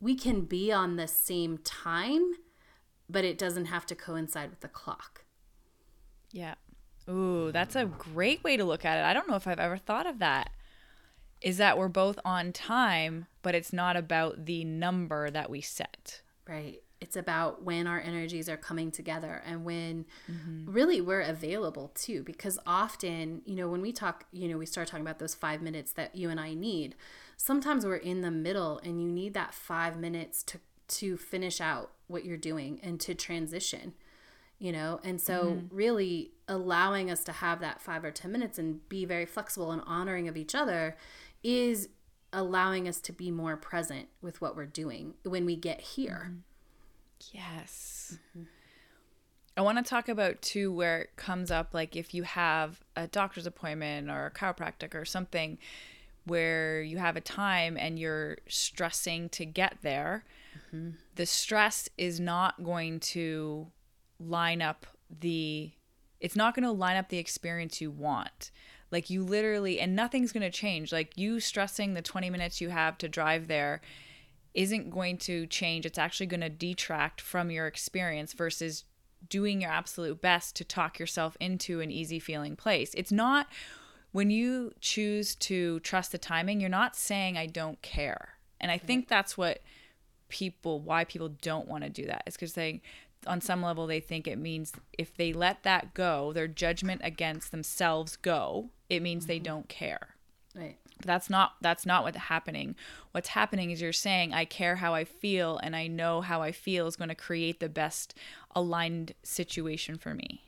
we 0.00 0.16
can 0.16 0.40
be 0.42 0.72
on 0.72 0.96
the 0.96 1.06
same 1.06 1.58
time 1.58 2.32
but 3.08 3.24
it 3.24 3.38
doesn't 3.38 3.66
have 3.66 3.86
to 3.86 3.94
coincide 3.94 4.50
with 4.50 4.60
the 4.60 4.68
clock. 4.68 5.24
Yeah. 6.32 6.54
Ooh 7.08 7.52
that's 7.52 7.76
a 7.76 7.84
great 7.84 8.42
way 8.42 8.56
to 8.56 8.64
look 8.64 8.84
at 8.84 8.98
it. 8.98 9.04
I 9.04 9.14
don't 9.14 9.28
know 9.28 9.36
if 9.36 9.46
i've 9.46 9.60
ever 9.60 9.76
thought 9.76 10.06
of 10.06 10.18
that 10.18 10.50
is 11.40 11.56
that 11.56 11.78
we're 11.78 11.88
both 11.88 12.18
on 12.24 12.52
time 12.52 13.26
but 13.42 13.54
it's 13.54 13.72
not 13.72 13.96
about 13.96 14.46
the 14.46 14.64
number 14.64 15.30
that 15.30 15.50
we 15.50 15.60
set 15.60 16.22
right 16.48 16.82
it's 17.00 17.16
about 17.16 17.64
when 17.64 17.86
our 17.86 17.98
energies 17.98 18.48
are 18.48 18.58
coming 18.58 18.90
together 18.90 19.42
and 19.46 19.64
when 19.64 20.04
mm-hmm. 20.30 20.70
really 20.70 21.00
we're 21.00 21.22
available 21.22 21.90
too 21.94 22.22
because 22.22 22.58
often 22.66 23.40
you 23.44 23.56
know 23.56 23.68
when 23.68 23.80
we 23.80 23.92
talk 23.92 24.24
you 24.32 24.48
know 24.48 24.58
we 24.58 24.66
start 24.66 24.86
talking 24.86 25.04
about 25.04 25.18
those 25.18 25.34
five 25.34 25.62
minutes 25.62 25.92
that 25.92 26.14
you 26.14 26.28
and 26.28 26.38
i 26.38 26.52
need 26.54 26.94
sometimes 27.36 27.86
we're 27.86 27.96
in 27.96 28.20
the 28.20 28.30
middle 28.30 28.78
and 28.84 29.02
you 29.02 29.08
need 29.08 29.34
that 29.34 29.54
five 29.54 29.98
minutes 29.98 30.42
to 30.42 30.58
to 30.88 31.16
finish 31.16 31.60
out 31.60 31.92
what 32.08 32.24
you're 32.24 32.36
doing 32.36 32.80
and 32.82 33.00
to 33.00 33.14
transition 33.14 33.94
you 34.58 34.72
know 34.72 35.00
and 35.02 35.20
so 35.20 35.44
mm-hmm. 35.44 35.74
really 35.74 36.32
allowing 36.48 37.10
us 37.10 37.24
to 37.24 37.32
have 37.32 37.60
that 37.60 37.80
five 37.80 38.04
or 38.04 38.10
ten 38.10 38.30
minutes 38.30 38.58
and 38.58 38.86
be 38.88 39.04
very 39.04 39.24
flexible 39.24 39.70
and 39.70 39.82
honoring 39.86 40.28
of 40.28 40.36
each 40.36 40.54
other 40.54 40.96
is 41.42 41.88
allowing 42.32 42.86
us 42.86 43.00
to 43.00 43.12
be 43.12 43.30
more 43.30 43.56
present 43.56 44.08
with 44.22 44.40
what 44.40 44.54
we're 44.54 44.66
doing 44.66 45.14
when 45.24 45.44
we 45.44 45.56
get 45.56 45.80
here 45.80 46.26
mm-hmm 46.28 46.38
Yes. 47.32 48.18
Mm-hmm. 48.36 48.46
I 49.56 49.62
want 49.62 49.78
to 49.78 49.84
talk 49.84 50.08
about 50.08 50.40
too 50.40 50.72
where 50.72 51.02
it 51.02 51.16
comes 51.16 51.50
up 51.50 51.74
like 51.74 51.96
if 51.96 52.14
you 52.14 52.22
have 52.22 52.80
a 52.96 53.06
doctor's 53.06 53.46
appointment 53.46 54.10
or 54.10 54.26
a 54.26 54.30
chiropractic 54.30 54.94
or 54.94 55.04
something 55.04 55.58
where 56.24 56.80
you 56.80 56.98
have 56.98 57.16
a 57.16 57.20
time 57.20 57.76
and 57.76 57.98
you're 57.98 58.38
stressing 58.48 59.28
to 59.30 59.44
get 59.44 59.78
there, 59.82 60.24
mm-hmm. 60.68 60.90
the 61.16 61.26
stress 61.26 61.88
is 61.98 62.20
not 62.20 62.62
going 62.62 63.00
to 63.00 63.66
line 64.18 64.62
up 64.62 64.86
the 65.20 65.72
it's 66.20 66.36
not 66.36 66.54
going 66.54 66.64
to 66.64 66.70
line 66.70 66.96
up 66.96 67.08
the 67.08 67.18
experience 67.18 67.80
you 67.80 67.90
want. 67.90 68.50
Like 68.90 69.10
you 69.10 69.22
literally 69.22 69.80
and 69.80 69.94
nothing's 69.94 70.32
going 70.32 70.42
to 70.42 70.50
change. 70.50 70.92
Like 70.92 71.16
you 71.16 71.40
stressing 71.40 71.94
the 71.94 72.02
20 72.02 72.30
minutes 72.30 72.60
you 72.60 72.70
have 72.70 72.98
to 72.98 73.08
drive 73.08 73.48
there 73.48 73.80
isn't 74.54 74.90
going 74.90 75.16
to 75.18 75.46
change. 75.46 75.86
It's 75.86 75.98
actually 75.98 76.26
going 76.26 76.40
to 76.40 76.48
detract 76.48 77.20
from 77.20 77.50
your 77.50 77.66
experience 77.66 78.32
versus 78.32 78.84
doing 79.28 79.60
your 79.60 79.70
absolute 79.70 80.20
best 80.20 80.56
to 80.56 80.64
talk 80.64 80.98
yourself 80.98 81.36
into 81.40 81.80
an 81.80 81.90
easy 81.90 82.18
feeling 82.18 82.56
place. 82.56 82.92
It's 82.94 83.12
not 83.12 83.46
when 84.12 84.30
you 84.30 84.72
choose 84.80 85.34
to 85.36 85.78
trust 85.80 86.12
the 86.12 86.18
timing, 86.18 86.60
you're 86.60 86.68
not 86.68 86.96
saying 86.96 87.36
I 87.36 87.46
don't 87.46 87.80
care. 87.82 88.30
And 88.60 88.70
I 88.70 88.78
think 88.78 89.08
that's 89.08 89.38
what 89.38 89.62
people 90.28 90.80
why 90.80 91.04
people 91.04 91.28
don't 91.28 91.68
want 91.68 91.82
to 91.84 91.90
do 91.90 92.06
that 92.06 92.22
is 92.26 92.34
because 92.34 92.54
they 92.54 92.80
on 93.26 93.40
some 93.40 93.62
level 93.62 93.86
they 93.86 94.00
think 94.00 94.26
it 94.26 94.38
means 94.38 94.72
if 94.96 95.14
they 95.16 95.32
let 95.32 95.62
that 95.62 95.92
go, 95.92 96.32
their 96.32 96.48
judgment 96.48 97.00
against 97.04 97.50
themselves 97.50 98.16
go, 98.16 98.70
it 98.90 99.00
means 99.00 99.24
mm-hmm. 99.24 99.28
they 99.28 99.38
don't 99.38 99.68
care. 99.68 100.14
Right. 100.54 100.76
That's 101.02 101.30
not 101.30 101.54
that's 101.62 101.86
not 101.86 102.02
what's 102.02 102.16
happening. 102.16 102.74
What's 103.12 103.28
happening 103.28 103.70
is 103.70 103.80
you're 103.80 103.92
saying 103.92 104.34
I 104.34 104.44
care 104.44 104.76
how 104.76 104.92
I 104.94 105.04
feel 105.04 105.58
and 105.58 105.74
I 105.74 105.86
know 105.86 106.20
how 106.20 106.42
I 106.42 106.52
feel 106.52 106.86
is 106.86 106.96
going 106.96 107.08
to 107.08 107.14
create 107.14 107.60
the 107.60 107.68
best 107.68 108.14
aligned 108.54 109.14
situation 109.22 109.96
for 109.96 110.12
me. 110.12 110.42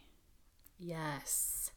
Yes. 0.79 1.71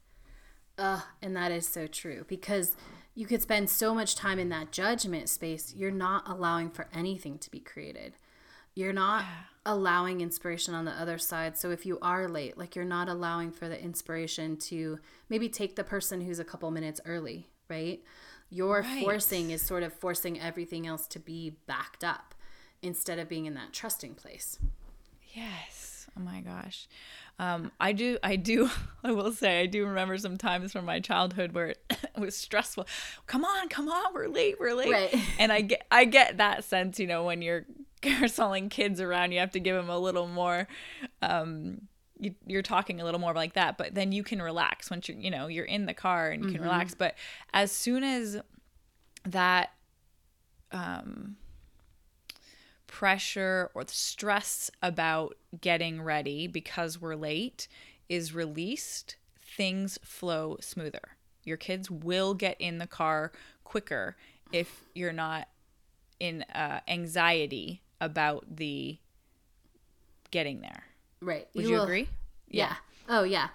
Uh, 0.77 1.01
and 1.21 1.35
that 1.37 1.51
is 1.51 1.67
so 1.67 1.87
true 1.87 2.25
because 2.27 2.75
you 3.13 3.25
could 3.25 3.41
spend 3.41 3.69
so 3.69 3.95
much 3.95 4.15
time 4.15 4.39
in 4.39 4.49
that 4.49 4.71
judgment 4.73 5.29
space, 5.29 5.73
you're 5.73 5.89
not 5.89 6.27
allowing 6.27 6.69
for 6.69 6.87
anything 6.93 7.37
to 7.37 7.49
be 7.49 7.59
created. 7.59 8.13
You're 8.73 8.91
not 8.91 9.23
yeah. 9.23 9.54
Allowing 9.65 10.21
inspiration 10.21 10.73
on 10.73 10.85
the 10.85 10.91
other 10.91 11.17
side. 11.17 11.57
So 11.57 11.71
if 11.71 11.85
you 11.85 11.97
are 12.01 12.27
late, 12.27 12.57
like 12.57 12.75
you're 12.75 12.85
not 12.85 13.09
allowing 13.09 13.51
for 13.51 13.67
the 13.67 13.81
inspiration 13.81 14.57
to 14.57 14.99
maybe 15.29 15.49
take 15.49 15.75
the 15.75 15.83
person 15.83 16.21
who's 16.21 16.39
a 16.39 16.43
couple 16.43 16.69
minutes 16.71 17.01
early, 17.05 17.47
right? 17.69 18.01
Your 18.49 18.81
right. 18.81 19.03
forcing 19.03 19.49
is 19.51 19.61
sort 19.61 19.83
of 19.83 19.91
forcing 19.91 20.39
everything 20.39 20.85
else 20.85 21.07
to 21.07 21.19
be 21.19 21.57
backed 21.65 22.03
up 22.03 22.35
instead 22.81 23.17
of 23.17 23.27
being 23.27 23.45
in 23.45 23.55
that 23.55 23.73
trusting 23.73 24.13
place. 24.13 24.59
Yes. 25.33 26.07
Oh 26.17 26.21
my 26.21 26.41
gosh. 26.41 26.87
Um, 27.37 27.71
I 27.79 27.91
do, 27.91 28.17
I 28.23 28.35
do, 28.35 28.69
I 29.03 29.11
will 29.11 29.31
say, 29.31 29.59
I 29.59 29.65
do 29.65 29.85
remember 29.85 30.17
some 30.17 30.37
times 30.37 30.71
from 30.71 30.85
my 30.85 30.99
childhood 30.99 31.53
where 31.53 31.69
it, 31.69 31.83
it 31.89 32.09
was 32.19 32.37
stressful. 32.37 32.87
Come 33.25 33.43
on, 33.43 33.67
come 33.67 33.89
on, 33.89 34.13
we're 34.13 34.27
late, 34.27 34.59
we're 34.59 34.73
late. 34.73 34.91
Right. 34.91 35.15
And 35.39 35.51
I 35.51 35.61
get, 35.61 35.85
I 35.91 36.05
get 36.05 36.37
that 36.37 36.63
sense, 36.63 36.99
you 36.99 37.07
know, 37.07 37.23
when 37.25 37.41
you're 37.41 37.65
carouseling 38.05 38.69
kids 38.69 39.01
around, 39.01 39.31
you 39.31 39.39
have 39.39 39.51
to 39.51 39.59
give 39.59 39.75
them 39.75 39.89
a 39.89 39.99
little 39.99 40.27
more, 40.27 40.67
um, 41.21 41.81
you, 42.19 42.33
are 42.53 42.61
talking 42.61 43.01
a 43.01 43.03
little 43.03 43.19
more 43.19 43.33
like 43.33 43.53
that 43.53 43.77
but 43.77 43.93
then 43.93 44.11
you 44.11 44.23
can 44.23 44.41
relax 44.41 44.89
once 44.89 45.09
you're 45.09 45.17
you 45.17 45.29
know 45.29 45.47
you're 45.47 45.65
in 45.65 45.85
the 45.85 45.93
car 45.93 46.29
and 46.29 46.43
you 46.43 46.49
can 46.49 46.59
mm-hmm. 46.59 46.65
relax 46.65 46.95
but 46.95 47.15
as 47.53 47.71
soon 47.71 48.03
as 48.03 48.39
that 49.25 49.71
um 50.71 51.35
pressure 52.87 53.69
or 53.73 53.83
the 53.83 53.93
stress 53.93 54.71
about 54.81 55.35
getting 55.59 56.01
ready 56.01 56.47
because 56.47 57.01
we're 57.01 57.15
late 57.15 57.67
is 58.07 58.33
released 58.33 59.17
things 59.37 59.99
flow 60.03 60.57
smoother 60.61 61.17
your 61.43 61.57
kids 61.57 61.91
will 61.91 62.33
get 62.33 62.55
in 62.59 62.77
the 62.77 62.87
car 62.87 63.31
quicker 63.63 64.15
if 64.51 64.83
you're 64.93 65.11
not 65.11 65.49
in 66.19 66.43
uh, 66.53 66.79
anxiety 66.87 67.81
about 68.01 68.45
the 68.55 68.97
getting 70.31 70.61
there 70.61 70.83
Right. 71.21 71.47
Would 71.55 71.63
you, 71.63 71.71
you 71.71 71.75
will, 71.77 71.83
agree? 71.83 72.09
Yeah. 72.49 72.67
yeah. 72.67 72.75
Oh 73.09 73.23
yeah. 73.23 73.47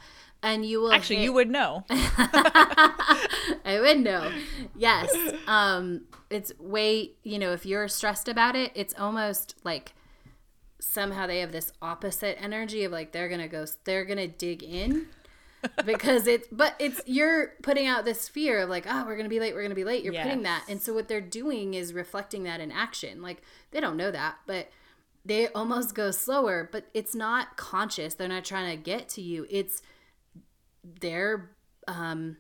And 0.43 0.65
you 0.65 0.81
will 0.81 0.93
Actually, 0.93 1.17
hit... 1.17 1.25
you 1.25 1.33
would 1.35 1.51
know. 1.51 1.85
I 1.91 3.79
would 3.81 4.01
know. 4.01 4.31
Yes. 4.77 5.15
Um 5.47 6.03
it's 6.31 6.53
way, 6.59 7.13
you 7.23 7.39
know, 7.39 7.53
if 7.53 7.65
you're 7.65 7.89
stressed 7.89 8.29
about 8.29 8.57
it, 8.57 8.73
it's 8.75 8.95
almost 8.99 9.55
like 9.65 9.93
somehow 10.81 11.27
they 11.27 11.41
have 11.41 11.53
this 11.53 11.73
opposite 11.83 12.41
energy 12.43 12.85
of 12.85 12.93
like 12.93 13.13
they're 13.13 13.29
going 13.29 13.41
to 13.41 13.49
go 13.49 13.67
they're 13.85 14.05
going 14.05 14.19
to 14.19 14.27
dig 14.27 14.63
in 14.63 15.07
because 15.85 16.27
it's 16.27 16.49
but 16.51 16.75
it's 16.79 17.01
you're 17.07 17.55
putting 17.63 17.87
out 17.87 18.05
this 18.05 18.29
fear 18.29 18.61
of 18.61 18.69
like 18.71 18.87
oh 18.89 19.05
we're 19.07 19.17
gonna 19.17 19.29
be 19.29 19.41
late 19.41 19.55
we're 19.55 19.63
gonna 19.63 19.75
be 19.75 19.85
late 19.85 20.03
you're 20.03 20.15
yes. 20.15 20.25
putting 20.25 20.43
that 20.43 20.65
and 20.69 20.81
so 20.81 20.95
what 20.95 21.07
they're 21.09 21.21
doing 21.21 21.75
is 21.75 21.93
reflecting 21.93 22.45
that 22.45 22.61
in 22.61 22.73
action 22.73 23.21
like 23.21 23.43
they 23.71 23.81
don't 23.81 23.97
know 23.97 24.11
that 24.11 24.37
but 24.47 24.71
they 25.25 25.49
almost 25.49 25.95
go 25.95 26.11
slower, 26.11 26.69
but 26.71 26.87
it's 26.95 27.15
not 27.15 27.57
conscious. 27.57 28.15
They're 28.15 28.29
not 28.29 28.45
trying 28.45 28.77
to 28.77 28.83
get 28.83 29.09
to 29.11 29.23
you. 29.23 29.47
It's 29.51 29.83
they're 30.83 31.51
um, 31.87 32.39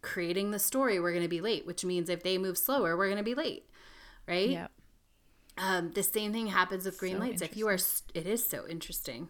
creating 0.00 0.50
the 0.50 0.58
story. 0.58 0.98
We're 0.98 1.12
going 1.12 1.24
to 1.24 1.28
be 1.28 1.40
late, 1.40 1.66
which 1.66 1.84
means 1.84 2.08
if 2.08 2.22
they 2.22 2.38
move 2.38 2.56
slower, 2.56 2.96
we're 2.96 3.08
going 3.08 3.18
to 3.18 3.24
be 3.24 3.34
late, 3.34 3.68
right? 4.26 4.48
Yeah. 4.48 4.68
Um, 5.58 5.92
the 5.92 6.02
same 6.02 6.32
thing 6.32 6.46
happens 6.46 6.86
with 6.86 6.96
green 6.96 7.16
so 7.16 7.20
lights. 7.20 7.42
If 7.42 7.56
you 7.56 7.68
are, 7.68 7.78
it 8.14 8.26
is 8.26 8.46
so 8.46 8.66
interesting. 8.66 9.28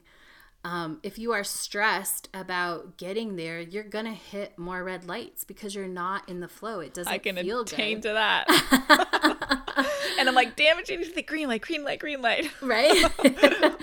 Um, 0.65 1.01
if 1.03 1.19
you 1.19 1.33
are 1.33 1.43
stressed 1.43 2.29
about 2.33 2.97
getting 2.97 3.35
there, 3.37 3.61
you're 3.61 3.83
gonna 3.83 4.13
hit 4.13 4.57
more 4.57 4.85
red 4.85 5.05
lights 5.05 5.43
because 5.43 5.75
you're 5.75 5.89
not 5.89 6.29
in 6.29 6.41
the 6.41 6.49
flow. 6.49 6.81
It 6.81 6.95
doesn't. 6.95 7.13
I 7.13 7.19
can 7.19 7.37
feel 7.37 7.63
attain 7.63 7.97
good. 7.97 8.11
to 8.11 8.13
that. 8.15 9.53
and 10.19 10.29
I'm 10.29 10.35
like, 10.35 10.57
damn 10.57 10.79
it, 10.79 10.87
she 10.87 10.97
needs 10.97 11.13
the 11.13 11.23
green 11.23 11.49
light, 11.49 11.63
green 11.63 11.85
light, 11.85 11.99
green 11.99 12.23
light. 12.23 12.51
Right? 12.63 13.05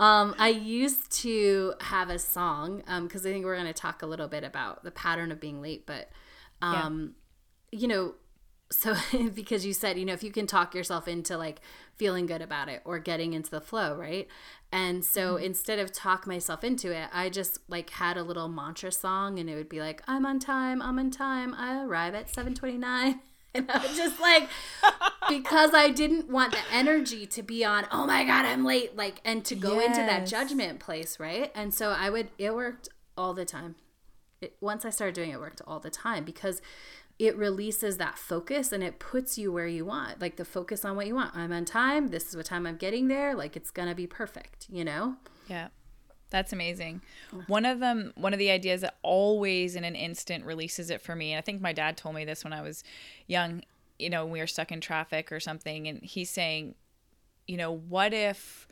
um, 0.00 0.34
I 0.38 0.48
used 0.48 1.12
to 1.22 1.74
have 1.80 2.10
a 2.10 2.18
song 2.18 2.78
because 2.78 3.24
um, 3.24 3.30
I 3.30 3.32
think 3.32 3.44
we're 3.44 3.56
going 3.56 3.66
to 3.66 3.72
talk 3.72 4.02
a 4.02 4.06
little 4.06 4.28
bit 4.28 4.42
about 4.42 4.84
the 4.84 4.90
pattern 4.90 5.30
of 5.30 5.40
being 5.40 5.60
late, 5.60 5.86
but, 5.86 6.10
um, 6.62 7.14
yeah. 7.70 7.80
you 7.80 7.88
know, 7.88 8.14
so 8.70 8.96
because 9.34 9.64
you 9.64 9.72
said, 9.72 9.98
you 9.98 10.04
know, 10.04 10.12
if 10.12 10.22
you 10.22 10.30
can 10.30 10.46
talk 10.46 10.74
yourself 10.74 11.08
into 11.08 11.36
like 11.36 11.60
feeling 11.94 12.26
good 12.26 12.42
about 12.42 12.68
it 12.68 12.82
or 12.84 12.98
getting 12.98 13.32
into 13.32 13.50
the 13.50 13.60
flow, 13.60 13.94
right? 13.94 14.28
And 14.72 15.04
so 15.04 15.34
mm-hmm. 15.34 15.44
instead 15.44 15.78
of 15.78 15.92
talk 15.92 16.26
myself 16.26 16.64
into 16.64 16.90
it, 16.90 17.08
I 17.12 17.28
just 17.28 17.58
like 17.68 17.90
had 17.90 18.16
a 18.16 18.22
little 18.22 18.48
mantra 18.48 18.92
song 18.92 19.38
and 19.38 19.48
it 19.48 19.54
would 19.54 19.68
be 19.68 19.80
like, 19.80 20.02
I'm 20.06 20.26
on 20.26 20.38
time, 20.38 20.82
I'm 20.82 20.98
on 20.98 21.10
time, 21.10 21.54
I 21.54 21.84
arrive 21.84 22.14
at 22.14 22.28
729. 22.28 23.20
And 23.54 23.70
I 23.70 23.78
was 23.78 23.96
just 23.96 24.20
like, 24.20 24.50
because 25.30 25.72
I 25.72 25.88
didn't 25.88 26.28
want 26.28 26.52
the 26.52 26.58
energy 26.70 27.24
to 27.24 27.42
be 27.42 27.64
on, 27.64 27.86
oh 27.90 28.06
my 28.06 28.22
God, 28.22 28.44
I'm 28.44 28.66
late, 28.66 28.94
like, 28.98 29.22
and 29.24 29.42
to 29.46 29.54
go 29.54 29.80
yes. 29.80 29.86
into 29.86 30.00
that 30.00 30.26
judgment 30.26 30.78
place, 30.78 31.18
right? 31.18 31.50
And 31.54 31.72
so 31.72 31.88
I 31.88 32.10
would, 32.10 32.28
it 32.36 32.54
worked 32.54 32.90
all 33.16 33.32
the 33.32 33.46
time. 33.46 33.76
It, 34.42 34.56
once 34.60 34.84
I 34.84 34.90
started 34.90 35.14
doing 35.14 35.30
it, 35.30 35.36
it 35.36 35.40
worked 35.40 35.62
all 35.66 35.80
the 35.80 35.88
time 35.88 36.22
because 36.22 36.60
it 37.18 37.36
releases 37.36 37.96
that 37.96 38.18
focus 38.18 38.72
and 38.72 38.82
it 38.82 38.98
puts 38.98 39.38
you 39.38 39.50
where 39.50 39.66
you 39.66 39.84
want 39.84 40.20
like 40.20 40.36
the 40.36 40.44
focus 40.44 40.84
on 40.84 40.96
what 40.96 41.06
you 41.06 41.14
want 41.14 41.34
i'm 41.34 41.52
on 41.52 41.64
time 41.64 42.08
this 42.08 42.28
is 42.28 42.36
what 42.36 42.46
time 42.46 42.66
i'm 42.66 42.76
getting 42.76 43.08
there 43.08 43.34
like 43.34 43.56
it's 43.56 43.70
gonna 43.70 43.94
be 43.94 44.06
perfect 44.06 44.66
you 44.70 44.84
know 44.84 45.16
yeah 45.48 45.68
that's 46.30 46.52
amazing. 46.52 47.02
One 47.46 47.64
of 47.64 47.78
them, 47.78 48.12
one 48.16 48.32
of 48.32 48.38
the 48.38 48.50
ideas 48.50 48.80
that 48.80 48.96
always 49.02 49.76
in 49.76 49.84
an 49.84 49.94
instant 49.94 50.44
releases 50.44 50.90
it 50.90 51.00
for 51.00 51.14
me, 51.14 51.32
and 51.32 51.38
I 51.38 51.40
think 51.40 51.60
my 51.60 51.72
dad 51.72 51.96
told 51.96 52.14
me 52.14 52.24
this 52.24 52.42
when 52.42 52.52
I 52.52 52.62
was 52.62 52.82
young, 53.26 53.62
you 53.98 54.10
know, 54.10 54.26
we 54.26 54.40
were 54.40 54.46
stuck 54.46 54.72
in 54.72 54.80
traffic 54.80 55.30
or 55.30 55.38
something, 55.38 55.86
and 55.86 56.02
he's 56.02 56.30
saying, 56.30 56.74
you 57.46 57.56
know, 57.56 57.70
what 57.70 58.12
if 58.12 58.66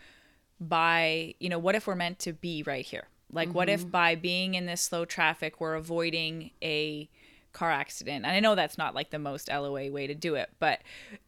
by, 0.60 1.34
you 1.38 1.48
know, 1.48 1.58
what 1.58 1.76
if 1.76 1.86
we're 1.86 1.94
meant 1.94 2.18
to 2.20 2.32
be 2.32 2.64
right 2.64 2.84
here? 2.84 3.08
Like, 3.32 3.48
mm-hmm. 3.48 3.56
what 3.56 3.68
if 3.68 3.82
mm-hmm. 3.82 3.90
by 3.90 4.14
being 4.16 4.54
in 4.54 4.66
this 4.66 4.82
slow 4.82 5.04
traffic, 5.04 5.60
we're 5.60 5.74
avoiding 5.74 6.50
a 6.60 7.08
car 7.54 7.70
accident? 7.70 8.26
And 8.26 8.34
I 8.34 8.40
know 8.40 8.54
that's 8.54 8.76
not 8.76 8.94
like 8.94 9.10
the 9.10 9.18
most 9.18 9.48
LOA 9.48 9.90
way 9.90 10.06
to 10.06 10.14
do 10.14 10.34
it, 10.34 10.50
but 10.58 10.80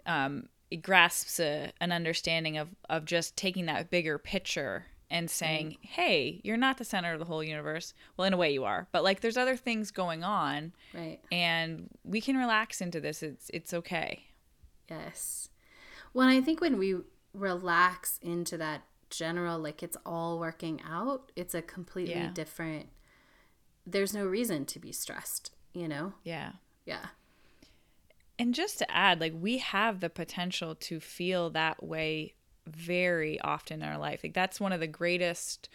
um, 0.04 0.48
it 0.70 0.82
grasps 0.82 1.40
a, 1.40 1.72
an 1.80 1.92
understanding 1.92 2.58
of, 2.58 2.68
of 2.90 3.06
just 3.06 3.36
taking 3.36 3.66
that 3.66 3.90
bigger 3.90 4.18
picture 4.18 4.86
and 5.10 5.30
saying, 5.30 5.70
mm. 5.70 5.76
"Hey, 5.82 6.40
you're 6.42 6.56
not 6.56 6.78
the 6.78 6.84
center 6.84 7.12
of 7.12 7.20
the 7.20 7.24
whole 7.24 7.42
universe." 7.42 7.94
Well, 8.16 8.26
in 8.26 8.32
a 8.32 8.36
way 8.36 8.52
you 8.52 8.64
are, 8.64 8.88
but 8.92 9.04
like 9.04 9.20
there's 9.20 9.36
other 9.36 9.56
things 9.56 9.90
going 9.90 10.24
on. 10.24 10.72
Right. 10.92 11.20
And 11.30 11.88
we 12.04 12.20
can 12.20 12.36
relax 12.36 12.80
into 12.80 13.00
this. 13.00 13.22
It's 13.22 13.48
it's 13.54 13.72
okay. 13.72 14.24
Yes. 14.90 15.48
Well, 16.12 16.28
I 16.28 16.40
think 16.40 16.60
when 16.60 16.76
we 16.76 16.96
relax 17.32 18.18
into 18.20 18.56
that 18.58 18.82
general 19.08 19.58
like 19.60 19.82
it's 19.84 19.96
all 20.04 20.40
working 20.40 20.82
out, 20.88 21.30
it's 21.36 21.54
a 21.54 21.62
completely 21.62 22.14
yeah. 22.14 22.30
different 22.34 22.88
there's 23.86 24.12
no 24.12 24.26
reason 24.26 24.66
to 24.66 24.78
be 24.80 24.90
stressed, 24.90 25.52
you 25.76 25.86
know? 25.86 26.14
Yeah. 26.24 26.52
Yeah. 26.86 27.06
And 28.38 28.54
just 28.54 28.78
to 28.78 28.90
add, 28.90 29.20
like 29.20 29.34
we 29.38 29.58
have 29.58 30.00
the 30.00 30.10
potential 30.10 30.74
to 30.74 31.00
feel 31.00 31.50
that 31.50 31.82
way 31.82 32.34
very 32.66 33.38
often 33.40 33.82
in 33.82 33.88
our 33.88 33.98
life. 33.98 34.20
Like 34.22 34.34
that's 34.34 34.60
one 34.60 34.72
of 34.72 34.80
the 34.80 34.86
greatest 34.86 35.68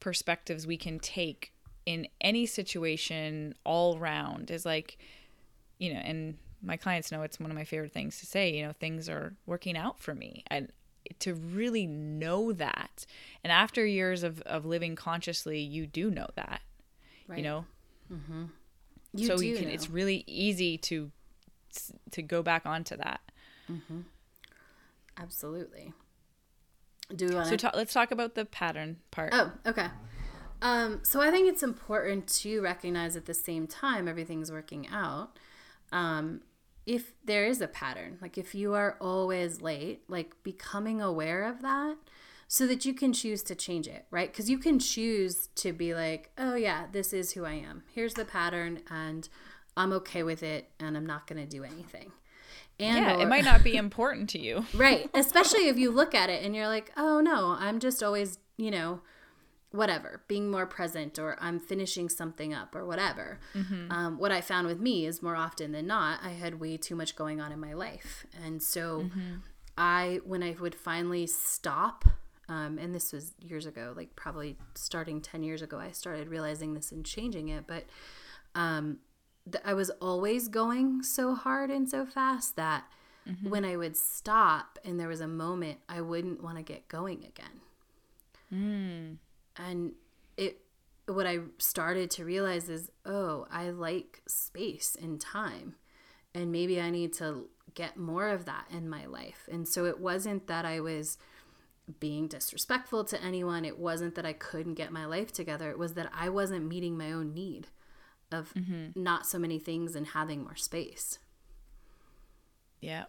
perspectives 0.00 0.66
we 0.66 0.76
can 0.76 0.98
take 0.98 1.52
in 1.86 2.08
any 2.20 2.46
situation 2.46 3.54
all 3.64 3.98
round 3.98 4.50
is 4.50 4.64
like, 4.64 4.98
you 5.78 5.92
know, 5.92 6.00
and 6.00 6.38
my 6.62 6.76
clients 6.78 7.12
know 7.12 7.22
it's 7.22 7.38
one 7.38 7.50
of 7.50 7.56
my 7.56 7.64
favorite 7.64 7.92
things 7.92 8.18
to 8.20 8.26
say, 8.26 8.50
you 8.50 8.66
know, 8.66 8.72
things 8.72 9.08
are 9.08 9.34
working 9.44 9.76
out 9.76 10.00
for 10.00 10.14
me. 10.14 10.42
And 10.48 10.72
to 11.18 11.34
really 11.34 11.86
know 11.86 12.52
that. 12.52 13.04
And 13.42 13.52
after 13.52 13.84
years 13.84 14.22
of, 14.22 14.40
of 14.42 14.64
living 14.64 14.96
consciously, 14.96 15.60
you 15.60 15.86
do 15.86 16.10
know 16.10 16.28
that, 16.34 16.62
right. 17.28 17.36
you 17.36 17.44
know? 17.44 17.64
Mm-hmm. 18.10 18.44
You 19.14 19.26
so 19.26 19.40
you 19.40 19.56
can, 19.56 19.66
know. 19.66 19.74
it's 19.74 19.88
really 19.88 20.24
easy 20.26 20.78
to, 20.78 21.10
to 22.10 22.22
go 22.22 22.42
back 22.42 22.66
onto 22.66 22.96
that. 22.96 23.20
Mm-hmm. 23.70 24.00
Absolutely. 25.16 25.92
Do 27.14 27.28
we 27.28 27.34
want 27.34 27.48
to? 27.48 27.58
So 27.58 27.70
let's 27.74 27.92
talk 27.92 28.10
about 28.10 28.34
the 28.34 28.44
pattern 28.44 28.96
part. 29.10 29.30
Oh, 29.32 29.52
okay. 29.66 29.88
Um, 30.62 31.00
so 31.02 31.20
I 31.20 31.30
think 31.30 31.48
it's 31.48 31.62
important 31.62 32.26
to 32.40 32.60
recognize 32.60 33.16
at 33.16 33.26
the 33.26 33.34
same 33.34 33.66
time 33.66 34.08
everything's 34.08 34.50
working 34.50 34.88
out. 34.88 35.38
Um, 35.92 36.40
if 36.86 37.12
there 37.24 37.46
is 37.46 37.60
a 37.60 37.68
pattern, 37.68 38.18
like 38.20 38.38
if 38.38 38.54
you 38.54 38.74
are 38.74 38.96
always 39.00 39.60
late, 39.60 40.02
like 40.08 40.34
becoming 40.42 41.00
aware 41.00 41.44
of 41.44 41.62
that 41.62 41.96
so 42.48 42.66
that 42.66 42.84
you 42.84 42.94
can 42.94 43.12
choose 43.12 43.42
to 43.44 43.54
change 43.54 43.86
it, 43.86 44.06
right? 44.10 44.30
Because 44.30 44.50
you 44.50 44.58
can 44.58 44.78
choose 44.78 45.48
to 45.56 45.72
be 45.72 45.94
like, 45.94 46.30
oh, 46.38 46.54
yeah, 46.54 46.86
this 46.92 47.12
is 47.12 47.32
who 47.32 47.44
I 47.44 47.54
am. 47.54 47.82
Here's 47.94 48.14
the 48.14 48.24
pattern, 48.24 48.80
and 48.90 49.28
I'm 49.76 49.92
okay 49.92 50.22
with 50.22 50.42
it, 50.42 50.70
and 50.78 50.96
I'm 50.96 51.06
not 51.06 51.26
going 51.26 51.40
to 51.40 51.48
do 51.48 51.64
anything. 51.64 52.12
And 52.78 53.04
yeah, 53.04 53.16
or, 53.16 53.20
it 53.20 53.26
might 53.26 53.44
not 53.44 53.62
be 53.62 53.76
important 53.76 54.28
to 54.30 54.38
you. 54.38 54.64
right. 54.74 55.08
Especially 55.14 55.68
if 55.68 55.78
you 55.78 55.90
look 55.90 56.14
at 56.14 56.30
it 56.30 56.44
and 56.44 56.54
you're 56.54 56.66
like, 56.66 56.92
oh 56.96 57.20
no, 57.20 57.56
I'm 57.58 57.78
just 57.78 58.02
always, 58.02 58.38
you 58.56 58.70
know, 58.70 59.00
whatever, 59.70 60.22
being 60.28 60.50
more 60.50 60.66
present 60.66 61.18
or 61.18 61.36
I'm 61.40 61.58
finishing 61.58 62.08
something 62.08 62.54
up 62.54 62.74
or 62.74 62.84
whatever. 62.84 63.40
Mm-hmm. 63.54 63.90
Um, 63.90 64.18
what 64.18 64.32
I 64.32 64.40
found 64.40 64.66
with 64.66 64.80
me 64.80 65.06
is 65.06 65.22
more 65.22 65.36
often 65.36 65.72
than 65.72 65.86
not, 65.86 66.20
I 66.22 66.30
had 66.30 66.60
way 66.60 66.76
too 66.76 66.94
much 66.94 67.16
going 67.16 67.40
on 67.40 67.52
in 67.52 67.60
my 67.60 67.74
life. 67.74 68.26
And 68.44 68.62
so 68.62 69.00
mm-hmm. 69.00 69.36
I, 69.76 70.20
when 70.24 70.42
I 70.42 70.56
would 70.60 70.74
finally 70.74 71.26
stop, 71.26 72.04
um, 72.48 72.78
and 72.78 72.94
this 72.94 73.12
was 73.12 73.32
years 73.40 73.66
ago, 73.66 73.92
like 73.96 74.14
probably 74.16 74.56
starting 74.74 75.20
10 75.20 75.42
years 75.42 75.62
ago, 75.62 75.78
I 75.78 75.92
started 75.92 76.28
realizing 76.28 76.74
this 76.74 76.92
and 76.92 77.04
changing 77.04 77.48
it. 77.48 77.66
But 77.66 77.84
um, 78.54 78.98
I 79.64 79.74
was 79.74 79.90
always 80.00 80.48
going 80.48 81.02
so 81.02 81.34
hard 81.34 81.70
and 81.70 81.88
so 81.88 82.04
fast 82.04 82.56
that 82.56 82.84
mm-hmm. 83.26 83.48
when 83.48 83.64
I 83.64 83.76
would 83.76 83.96
stop 83.96 84.78
and 84.84 85.00
there 85.00 85.08
was 85.08 85.20
a 85.20 85.28
moment, 85.28 85.78
I 85.88 86.00
wouldn't 86.02 86.42
want 86.42 86.58
to 86.58 86.62
get 86.62 86.88
going 86.88 87.24
again. 87.24 87.60
Mm. 88.52 89.16
And 89.56 89.92
it, 90.36 90.60
what 91.06 91.26
I 91.26 91.38
started 91.58 92.10
to 92.12 92.24
realize 92.24 92.68
is, 92.68 92.90
oh, 93.06 93.46
I 93.50 93.70
like 93.70 94.22
space 94.26 94.96
and 95.00 95.20
time. 95.20 95.76
And 96.34 96.52
maybe 96.52 96.80
I 96.80 96.90
need 96.90 97.12
to 97.14 97.48
get 97.74 97.96
more 97.96 98.28
of 98.28 98.44
that 98.44 98.66
in 98.70 98.88
my 98.88 99.06
life. 99.06 99.48
And 99.50 99.66
so 99.66 99.86
it 99.86 99.98
wasn't 99.98 100.46
that 100.46 100.64
I 100.64 100.80
was 100.80 101.16
being 102.00 102.28
disrespectful 102.28 103.04
to 103.04 103.22
anyone. 103.22 103.64
It 103.64 103.78
wasn't 103.78 104.14
that 104.14 104.26
I 104.26 104.32
couldn't 104.32 104.74
get 104.74 104.92
my 104.92 105.04
life 105.04 105.32
together. 105.32 105.70
It 105.70 105.78
was 105.78 105.94
that 105.94 106.10
I 106.14 106.28
wasn't 106.28 106.68
meeting 106.68 106.96
my 106.96 107.12
own 107.12 107.34
need 107.34 107.68
of 108.32 108.52
mm-hmm. 108.54 109.00
not 109.00 109.26
so 109.26 109.38
many 109.38 109.58
things 109.58 109.94
and 109.94 110.08
having 110.08 110.44
more 110.44 110.56
space. 110.56 111.18
Yeah. 112.80 113.04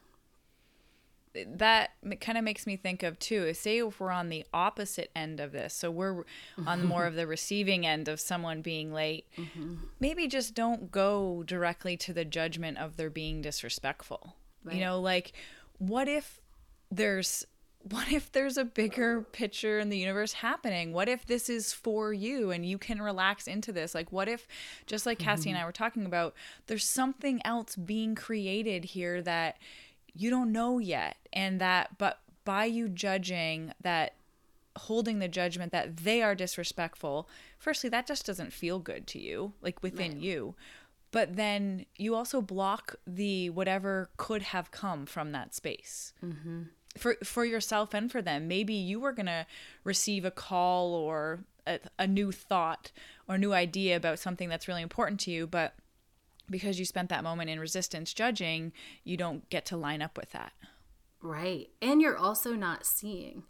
That 1.33 1.91
kind 2.21 2.38
of 2.38 2.45
makes 2.45 2.65
me 2.65 2.77
think 2.77 3.03
of 3.03 3.19
too. 3.19 3.43
If 3.43 3.57
say 3.57 3.79
if 3.79 3.99
we're 3.99 4.11
on 4.11 4.29
the 4.29 4.45
opposite 4.53 5.11
end 5.13 5.41
of 5.41 5.51
this, 5.51 5.73
so 5.73 5.91
we're 5.91 6.23
on 6.65 6.85
more 6.85 7.05
of 7.05 7.15
the 7.15 7.27
receiving 7.27 7.85
end 7.85 8.07
of 8.07 8.21
someone 8.21 8.61
being 8.61 8.93
late. 8.93 9.25
Mm-hmm. 9.38 9.75
Maybe 9.99 10.29
just 10.29 10.53
don't 10.53 10.91
go 10.91 11.43
directly 11.45 11.97
to 11.97 12.13
the 12.13 12.23
judgment 12.23 12.77
of 12.77 12.95
their 12.95 13.09
being 13.09 13.41
disrespectful. 13.41 14.35
Right. 14.63 14.75
You 14.75 14.81
know, 14.81 15.01
like 15.01 15.33
what 15.77 16.07
if 16.07 16.39
there's 16.89 17.45
what 17.89 18.12
if 18.12 18.32
there's 18.32 18.58
a 18.58 18.65
bigger 18.65 19.21
picture 19.21 19.78
in 19.78 19.89
the 19.89 19.98
universe 19.98 20.34
happening? 20.34 20.91
What 20.91 21.08
if 21.08 21.26
this 21.28 21.50
is 21.50 21.71
for 21.71 22.13
you 22.13 22.50
and 22.50 22.65
you 22.65 22.80
can 22.80 23.00
relax 23.00 23.48
into 23.48 23.71
this? 23.71 23.93
Like, 23.93 24.12
what 24.12 24.28
if, 24.28 24.48
just 24.88 25.06
like 25.06 25.19
Cassie 25.19 25.50
mm-hmm. 25.50 25.56
and 25.56 25.63
I 25.63 25.65
were 25.65 25.71
talking 25.71 26.06
about, 26.06 26.34
there's 26.65 26.88
something 26.88 27.41
else 27.45 27.76
being 27.76 28.15
created 28.15 28.86
here 28.86 29.21
that 29.21 29.58
you 30.15 30.32
don't 30.32 30.52
know 30.52 30.80
yet? 30.80 31.17
And 31.32 31.62
that, 31.62 32.00
but 32.00 32.21
by 32.43 32.65
you 32.65 32.89
judging 32.89 33.71
that, 33.82 34.15
holding 34.78 35.19
the 35.19 35.28
judgment 35.28 35.71
that 35.71 35.98
they 35.98 36.24
are 36.24 36.34
disrespectful, 36.34 37.30
firstly, 37.60 37.89
that 37.91 38.08
just 38.08 38.26
doesn't 38.26 38.52
feel 38.52 38.80
good 38.80 39.06
to 39.08 39.19
you, 39.19 39.54
like 39.62 39.84
within 39.84 40.13
right. 40.13 40.21
you. 40.21 40.56
But 41.12 41.36
then 41.36 41.86
you 41.98 42.15
also 42.15 42.41
block 42.41 42.95
the 43.06 43.52
whatever 43.52 44.10
could 44.17 44.41
have 44.41 44.71
come 44.71 45.06
from 45.06 45.34
that 45.34 45.54
space. 45.54 46.13
Mm-hmm 46.26 46.63
for 46.97 47.15
for 47.23 47.45
yourself 47.45 47.93
and 47.93 48.12
for 48.12 48.21
them. 48.21 48.47
Maybe 48.47 48.73
you 48.73 48.99
were 48.99 49.12
going 49.12 49.25
to 49.25 49.45
receive 49.84 50.25
a 50.25 50.31
call 50.31 50.93
or 50.93 51.45
a, 51.67 51.79
a 51.99 52.08
new 52.08 52.31
thought 52.31 52.91
or 53.27 53.38
new 53.38 53.53
idea 53.53 53.95
about 53.95 54.19
something 54.19 54.49
that's 54.49 54.67
really 54.67 54.81
important 54.81 55.19
to 55.21 55.31
you, 55.31 55.47
but 55.47 55.73
because 56.49 56.77
you 56.77 56.86
spent 56.86 57.10
that 57.10 57.23
moment 57.23 57.49
in 57.49 57.60
resistance 57.60 58.13
judging, 58.13 58.71
you 59.03 59.17
don't 59.17 59.49
get 59.49 59.65
to 59.65 59.77
line 59.77 60.01
up 60.01 60.17
with 60.17 60.31
that. 60.31 60.53
Right. 61.21 61.69
And 61.81 62.01
you're 62.01 62.17
also 62.17 62.53
not 62.53 62.86
seeing. 62.86 63.43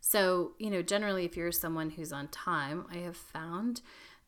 So, 0.00 0.52
you 0.58 0.70
know, 0.70 0.82
generally, 0.82 1.24
if 1.24 1.36
you're 1.36 1.52
someone 1.52 1.90
who's 1.90 2.12
on 2.12 2.28
time, 2.28 2.86
I 2.90 2.98
have 2.98 3.16
found 3.16 3.82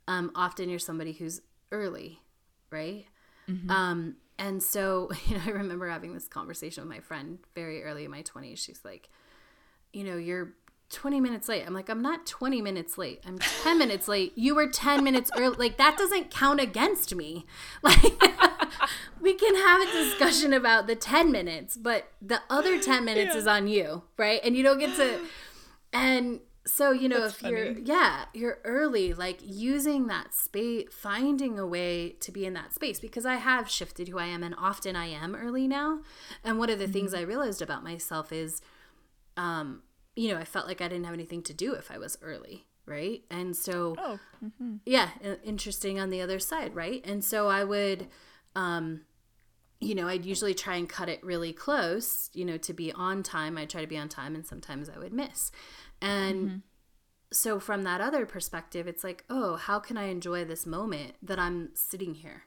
um, 0.06 0.30
often 0.34 0.68
you're 0.68 0.78
somebody 0.78 1.12
who's 1.12 1.40
early, 1.72 2.20
right? 2.70 3.06
Mm-hmm. 3.48 3.70
Um, 3.70 4.16
and 4.42 4.60
so, 4.60 5.08
you 5.26 5.36
know, 5.38 5.42
I 5.46 5.50
remember 5.50 5.88
having 5.88 6.12
this 6.12 6.26
conversation 6.26 6.82
with 6.82 6.90
my 6.90 7.00
friend 7.00 7.38
very 7.54 7.84
early 7.84 8.04
in 8.04 8.10
my 8.10 8.22
20s. 8.22 8.58
She's 8.58 8.80
like, 8.84 9.08
you 9.92 10.02
know, 10.02 10.16
you're 10.16 10.54
20 10.90 11.20
minutes 11.20 11.48
late. 11.48 11.64
I'm 11.64 11.72
like, 11.72 11.88
I'm 11.88 12.02
not 12.02 12.26
20 12.26 12.60
minutes 12.60 12.98
late. 12.98 13.22
I'm 13.24 13.38
10 13.38 13.78
minutes 13.78 14.08
late. 14.08 14.32
You 14.36 14.56
were 14.56 14.66
10 14.66 15.04
minutes 15.04 15.30
early. 15.36 15.56
Like, 15.62 15.76
that 15.76 15.96
doesn't 15.96 16.30
count 16.30 16.60
against 16.60 17.14
me. 17.14 17.46
Like, 17.82 18.20
we 19.20 19.34
can 19.34 19.54
have 19.54 19.80
a 19.80 19.92
discussion 19.92 20.52
about 20.52 20.88
the 20.88 20.96
10 20.96 21.30
minutes, 21.30 21.76
but 21.76 22.10
the 22.20 22.40
other 22.50 22.80
10 22.80 23.04
minutes 23.04 23.34
yeah. 23.34 23.40
is 23.40 23.46
on 23.46 23.68
you, 23.68 24.02
right? 24.16 24.40
And 24.42 24.56
you 24.56 24.64
don't 24.64 24.78
get 24.78 24.96
to. 24.96 25.20
And 25.92 26.40
so 26.64 26.92
you 26.92 27.08
know 27.08 27.20
That's 27.20 27.34
if 27.34 27.40
funny. 27.40 27.56
you're 27.56 27.78
yeah 27.78 28.24
you're 28.32 28.58
early 28.64 29.12
like 29.14 29.40
using 29.42 30.06
that 30.06 30.32
space 30.32 30.86
finding 30.90 31.58
a 31.58 31.66
way 31.66 32.10
to 32.20 32.30
be 32.30 32.46
in 32.46 32.54
that 32.54 32.72
space 32.72 33.00
because 33.00 33.26
i 33.26 33.36
have 33.36 33.68
shifted 33.68 34.08
who 34.08 34.18
i 34.18 34.26
am 34.26 34.42
and 34.42 34.54
often 34.56 34.94
i 34.94 35.06
am 35.06 35.34
early 35.34 35.66
now 35.66 36.00
and 36.44 36.58
one 36.58 36.70
of 36.70 36.78
the 36.78 36.84
mm-hmm. 36.84 36.92
things 36.92 37.14
i 37.14 37.20
realized 37.20 37.62
about 37.62 37.82
myself 37.82 38.32
is 38.32 38.60
um 39.36 39.82
you 40.14 40.32
know 40.32 40.38
i 40.38 40.44
felt 40.44 40.68
like 40.68 40.80
i 40.80 40.88
didn't 40.88 41.04
have 41.04 41.14
anything 41.14 41.42
to 41.42 41.52
do 41.52 41.74
if 41.74 41.90
i 41.90 41.98
was 41.98 42.16
early 42.22 42.66
right 42.86 43.22
and 43.30 43.56
so 43.56 43.96
oh. 43.98 44.18
mm-hmm. 44.44 44.76
yeah 44.86 45.08
interesting 45.44 45.98
on 45.98 46.10
the 46.10 46.20
other 46.20 46.38
side 46.38 46.74
right 46.76 47.04
and 47.04 47.24
so 47.24 47.48
i 47.48 47.64
would 47.64 48.06
um 48.54 49.00
you 49.82 49.96
know, 49.96 50.06
I'd 50.06 50.24
usually 50.24 50.54
try 50.54 50.76
and 50.76 50.88
cut 50.88 51.08
it 51.08 51.22
really 51.24 51.52
close, 51.52 52.30
you 52.32 52.44
know, 52.44 52.56
to 52.58 52.72
be 52.72 52.92
on 52.92 53.24
time. 53.24 53.58
I'd 53.58 53.68
try 53.68 53.80
to 53.80 53.86
be 53.86 53.98
on 53.98 54.08
time 54.08 54.36
and 54.36 54.46
sometimes 54.46 54.88
I 54.88 54.96
would 54.98 55.12
miss. 55.12 55.50
And 56.02 56.46
mm-hmm. 56.46 56.56
so 57.30 57.60
from 57.60 57.84
that 57.84 58.00
other 58.00 58.26
perspective, 58.26 58.86
it's 58.86 59.04
like, 59.04 59.24
oh, 59.30 59.56
how 59.56 59.78
can 59.78 59.96
I 59.96 60.04
enjoy 60.04 60.44
this 60.44 60.66
moment 60.66 61.14
that 61.22 61.38
I'm 61.38 61.70
sitting 61.74 62.14
here? 62.14 62.44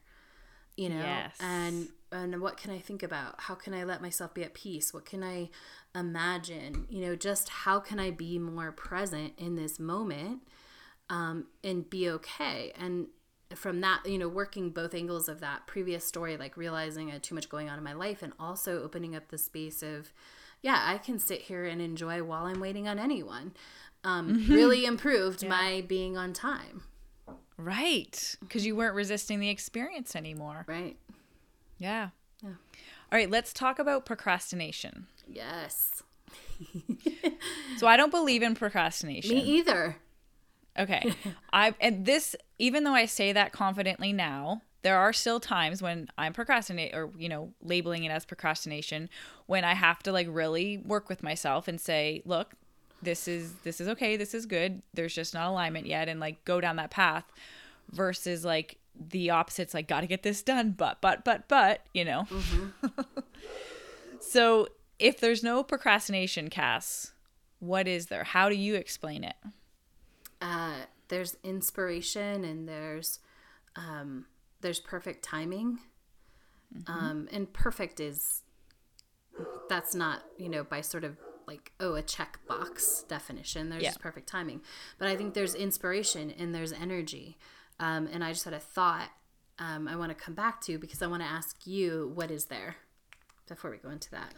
You 0.76 0.90
know, 0.90 1.00
yes. 1.00 1.38
and 1.40 1.88
and 2.12 2.42
what 2.42 2.58
can 2.58 2.72
I 2.72 2.80
think 2.80 3.02
about? 3.02 3.36
How 3.40 3.56
can 3.56 3.74
I 3.74 3.86
let 3.86 4.02
myself 4.02 4.34
be 4.34 4.44
at 4.44 4.54
peace? 4.54 4.94
What 4.94 5.06
can 5.06 5.24
I 5.24 5.50
imagine? 5.98 6.86
You 6.90 7.02
know, 7.02 7.16
just 7.16 7.48
how 7.50 7.80
can 7.80 8.00
I 8.00 8.12
be 8.12 8.38
more 8.38 8.74
present 8.74 9.34
in 9.38 9.56
this 9.56 9.80
moment 9.80 10.42
um, 11.10 11.48
and 11.64 11.90
be 11.90 12.10
okay? 12.10 12.74
And 12.78 13.08
from 13.54 13.80
that, 13.82 14.06
you 14.06 14.18
know, 14.18 14.28
working 14.28 14.70
both 14.72 14.94
angles 14.94 15.30
of 15.30 15.40
that 15.40 15.66
previous 15.66 16.06
story, 16.06 16.36
like 16.36 16.58
realizing 16.58 17.10
I 17.10 17.14
had 17.14 17.24
too 17.24 17.36
much 17.36 17.50
going 17.50 17.70
on 17.70 17.78
in 17.78 17.84
my 17.84 17.94
life 17.94 18.22
and 18.22 18.34
also 18.38 18.84
opening 18.84 19.16
up 19.16 19.30
the 19.30 19.38
space 19.38 19.82
of, 19.82 20.12
yeah, 20.66 20.82
I 20.84 20.98
can 20.98 21.20
sit 21.20 21.44
here 21.44 21.64
and 21.66 21.80
enjoy 21.80 22.24
while 22.24 22.46
I'm 22.46 22.60
waiting 22.60 22.88
on 22.88 22.98
anyone. 22.98 23.54
Um, 24.04 24.40
mm-hmm. 24.40 24.52
Really 24.52 24.86
improved 24.86 25.44
yeah. 25.44 25.50
my 25.50 25.86
being 25.88 26.18
on 26.18 26.34
time. 26.34 26.82
Right. 27.56 28.36
Because 28.40 28.66
you 28.66 28.76
weren't 28.76 28.96
resisting 28.96 29.40
the 29.40 29.50
experience 29.50 30.16
anymore. 30.16 30.66
Right. 30.68 30.98
Yeah. 31.78 32.10
Yeah. 32.42 32.50
All 32.50 33.20
right, 33.20 33.30
let's 33.30 33.54
talk 33.54 33.78
about 33.78 34.08
procrastination. 34.08 35.06
Yes. 35.28 36.02
so 37.78 37.86
I 37.86 37.96
don't 37.96 38.10
believe 38.10 38.42
in 38.42 38.56
procrastination. 38.56 39.36
Me 39.36 39.42
either. 39.42 39.98
Okay. 40.80 41.14
I 41.54 41.76
and 41.80 42.08
this 42.08 42.36
even 42.58 42.86
though 42.86 42.96
I 42.96 43.06
say 43.06 43.32
that 43.34 43.52
confidently 43.52 44.14
now, 44.14 44.64
there 44.86 45.00
are 45.00 45.12
still 45.12 45.40
times 45.40 45.82
when 45.82 46.08
I'm 46.16 46.32
procrastinate 46.32 46.94
or 46.94 47.10
you 47.18 47.28
know, 47.28 47.52
labeling 47.64 48.04
it 48.04 48.12
as 48.12 48.24
procrastination 48.24 49.10
when 49.48 49.64
I 49.64 49.74
have 49.74 50.04
to 50.04 50.12
like 50.12 50.28
really 50.30 50.78
work 50.78 51.10
with 51.10 51.24
myself 51.24 51.68
and 51.68 51.82
say, 51.82 52.22
look, 52.24 52.54
this 53.02 53.28
is 53.28 53.54
this 53.64 53.82
is 53.82 53.88
okay, 53.88 54.16
this 54.16 54.36
is 54.36 54.46
good. 54.46 54.84
There's 54.94 55.16
just 55.16 55.34
not 55.34 55.50
alignment 55.50 55.88
yet 55.88 56.08
and 56.08 56.20
like 56.20 56.46
go 56.46 56.62
down 56.62 56.76
that 56.76 56.92
path 56.92 57.26
versus 57.92 58.46
like 58.46 58.78
the 58.96 59.32
opposites 59.32 59.74
like 59.74 59.88
got 59.88 60.02
to 60.02 60.08
get 60.08 60.22
this 60.22 60.44
done 60.44 60.72
but 60.72 61.02
but 61.02 61.26
but 61.26 61.48
but 61.50 61.82
you 61.94 62.06
know 62.06 62.26
mm-hmm. 62.30 62.90
so 64.22 64.70
if 65.00 65.20
there's 65.20 65.44
no 65.44 65.62
procrastination 65.64 66.50
cass 66.50 67.12
what 67.60 67.90
is 67.90 68.06
there 68.06 68.24
how 68.24 68.48
do 68.48 68.56
you 68.56 68.74
explain 68.76 69.26
it 69.26 69.36
uh, 70.42 70.76
there's 71.10 71.36
inspiration 71.44 72.46
and 72.46 72.70
there's 72.70 73.20
um, 73.76 74.26
there's 74.62 74.80
perfect 74.80 75.24
timing. 75.24 75.80
Mm-hmm. 76.76 76.92
Um, 76.92 77.30
and 77.32 77.52
perfect 77.52 78.00
is 78.00 78.42
that's 79.70 79.94
not 79.94 80.24
you 80.38 80.50
know 80.50 80.64
by 80.64 80.82
sort 80.82 81.04
of 81.04 81.18
like 81.48 81.72
oh 81.80 81.96
a 81.96 82.04
checkbox 82.04 83.08
definition. 83.08 83.70
There's 83.70 83.84
yeah. 83.84 83.90
just 83.90 84.00
perfect 84.00 84.28
timing, 84.28 84.62
but 84.98 85.08
I 85.08 85.16
think 85.16 85.34
there's 85.34 85.56
inspiration 85.56 86.32
and 86.32 86.54
there's 86.54 86.74
energy. 86.74 87.38
Um, 87.80 88.08
and 88.12 88.24
I 88.24 88.32
just 88.32 88.46
had 88.46 88.54
a 88.54 88.60
thought 88.60 89.10
um, 89.60 89.88
I 89.88 89.96
want 89.96 90.10
to 90.10 90.16
come 90.16 90.34
back 90.34 90.62
to 90.62 90.78
because 90.78 91.02
I 91.02 91.08
want 91.08 91.22
to 91.24 91.28
ask 91.28 91.66
you 91.66 92.12
what 92.14 92.32
is 92.32 92.46
there 92.46 92.78
before 93.48 93.72
we 93.72 93.78
go 93.78 93.90
into 93.90 94.12
that. 94.12 94.34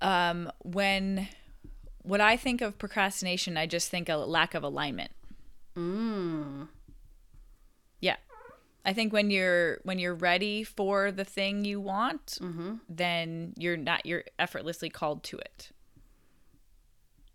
Um, 0.00 0.50
when 0.62 1.28
when 2.02 2.20
I 2.20 2.36
think 2.36 2.60
of 2.60 2.78
procrastination, 2.78 3.56
I 3.56 3.66
just 3.66 3.90
think 3.90 4.08
a 4.08 4.16
lack 4.16 4.54
of 4.54 4.62
alignment. 4.62 5.10
Mm. 5.76 6.68
I 8.88 8.94
think 8.94 9.12
when 9.12 9.30
you're 9.30 9.80
when 9.82 9.98
you're 9.98 10.14
ready 10.14 10.64
for 10.64 11.12
the 11.12 11.24
thing 11.24 11.66
you 11.66 11.78
want, 11.78 12.38
mm-hmm. 12.40 12.76
then 12.88 13.52
you're 13.58 13.76
not 13.76 14.06
you're 14.06 14.24
effortlessly 14.38 14.88
called 14.88 15.22
to 15.24 15.36
it. 15.36 15.70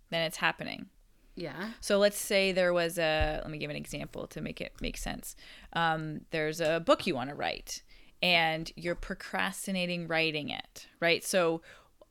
Then 0.09 0.23
it's 0.23 0.37
happening. 0.37 0.87
Yeah. 1.35 1.69
So 1.79 1.99
let's 1.99 2.17
say 2.17 2.53
there 2.53 2.73
was 2.73 2.97
a 2.97 3.39
let 3.43 3.51
me 3.51 3.59
give 3.59 3.69
an 3.69 3.75
example 3.75 4.25
to 4.29 4.41
make 4.41 4.61
it 4.61 4.73
make 4.81 4.97
sense. 4.97 5.35
Um, 5.73 6.21
there's 6.31 6.59
a 6.59 6.79
book 6.79 7.05
you 7.05 7.13
want 7.13 7.29
to 7.29 7.35
write, 7.35 7.83
and 8.23 8.71
you're 8.75 8.95
procrastinating 8.95 10.07
writing 10.07 10.49
it, 10.49 10.87
right? 10.99 11.23
So 11.23 11.61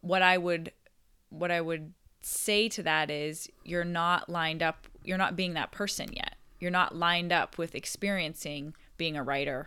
what 0.03 0.23
I 0.23 0.39
would 0.39 0.71
what 1.31 1.51
I 1.51 1.61
would 1.61 1.95
say 2.21 2.69
to 2.69 2.83
that 2.85 3.11
is 3.11 3.49
you're 3.65 3.83
not 3.83 4.29
lined 4.29 4.63
up, 4.63 4.87
you're 5.03 5.19
not 5.19 5.35
being 5.35 5.55
that 5.55 5.73
person 5.73 6.13
yet. 6.13 6.37
You're 6.61 6.71
not 6.71 6.95
lined 6.95 7.33
up 7.33 7.59
with 7.59 7.75
experiencing 7.75 8.75
being 9.03 9.17
a 9.17 9.23
writer 9.25 9.67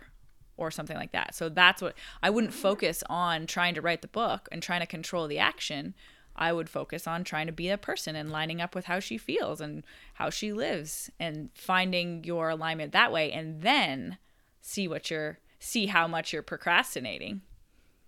or 0.56 0.70
something 0.70 0.96
like 0.96 1.12
that. 1.12 1.34
So 1.34 1.50
that's 1.50 1.82
what 1.82 1.94
I 2.22 2.30
wouldn't 2.30 2.54
focus 2.54 3.04
on 3.10 3.46
trying 3.46 3.74
to 3.74 3.82
write 3.82 4.00
the 4.00 4.08
book 4.08 4.48
and 4.50 4.62
trying 4.62 4.80
to 4.80 4.86
control 4.86 5.28
the 5.28 5.38
action. 5.38 5.94
I 6.34 6.54
would 6.54 6.70
focus 6.70 7.06
on 7.06 7.22
trying 7.22 7.46
to 7.48 7.52
be 7.52 7.68
a 7.68 7.76
person 7.76 8.16
and 8.16 8.32
lining 8.32 8.62
up 8.62 8.74
with 8.74 8.86
how 8.86 8.98
she 8.98 9.18
feels 9.18 9.60
and 9.60 9.84
how 10.14 10.30
she 10.30 10.54
lives 10.54 11.10
and 11.20 11.50
finding 11.54 12.24
your 12.24 12.48
alignment 12.48 12.92
that 12.92 13.12
way 13.12 13.30
and 13.30 13.60
then 13.60 14.16
see 14.62 14.88
what 14.88 15.10
you're 15.10 15.38
see 15.58 15.84
how 15.84 16.08
much 16.08 16.32
you're 16.32 16.42
procrastinating. 16.42 17.42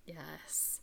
Yes. 0.07 0.81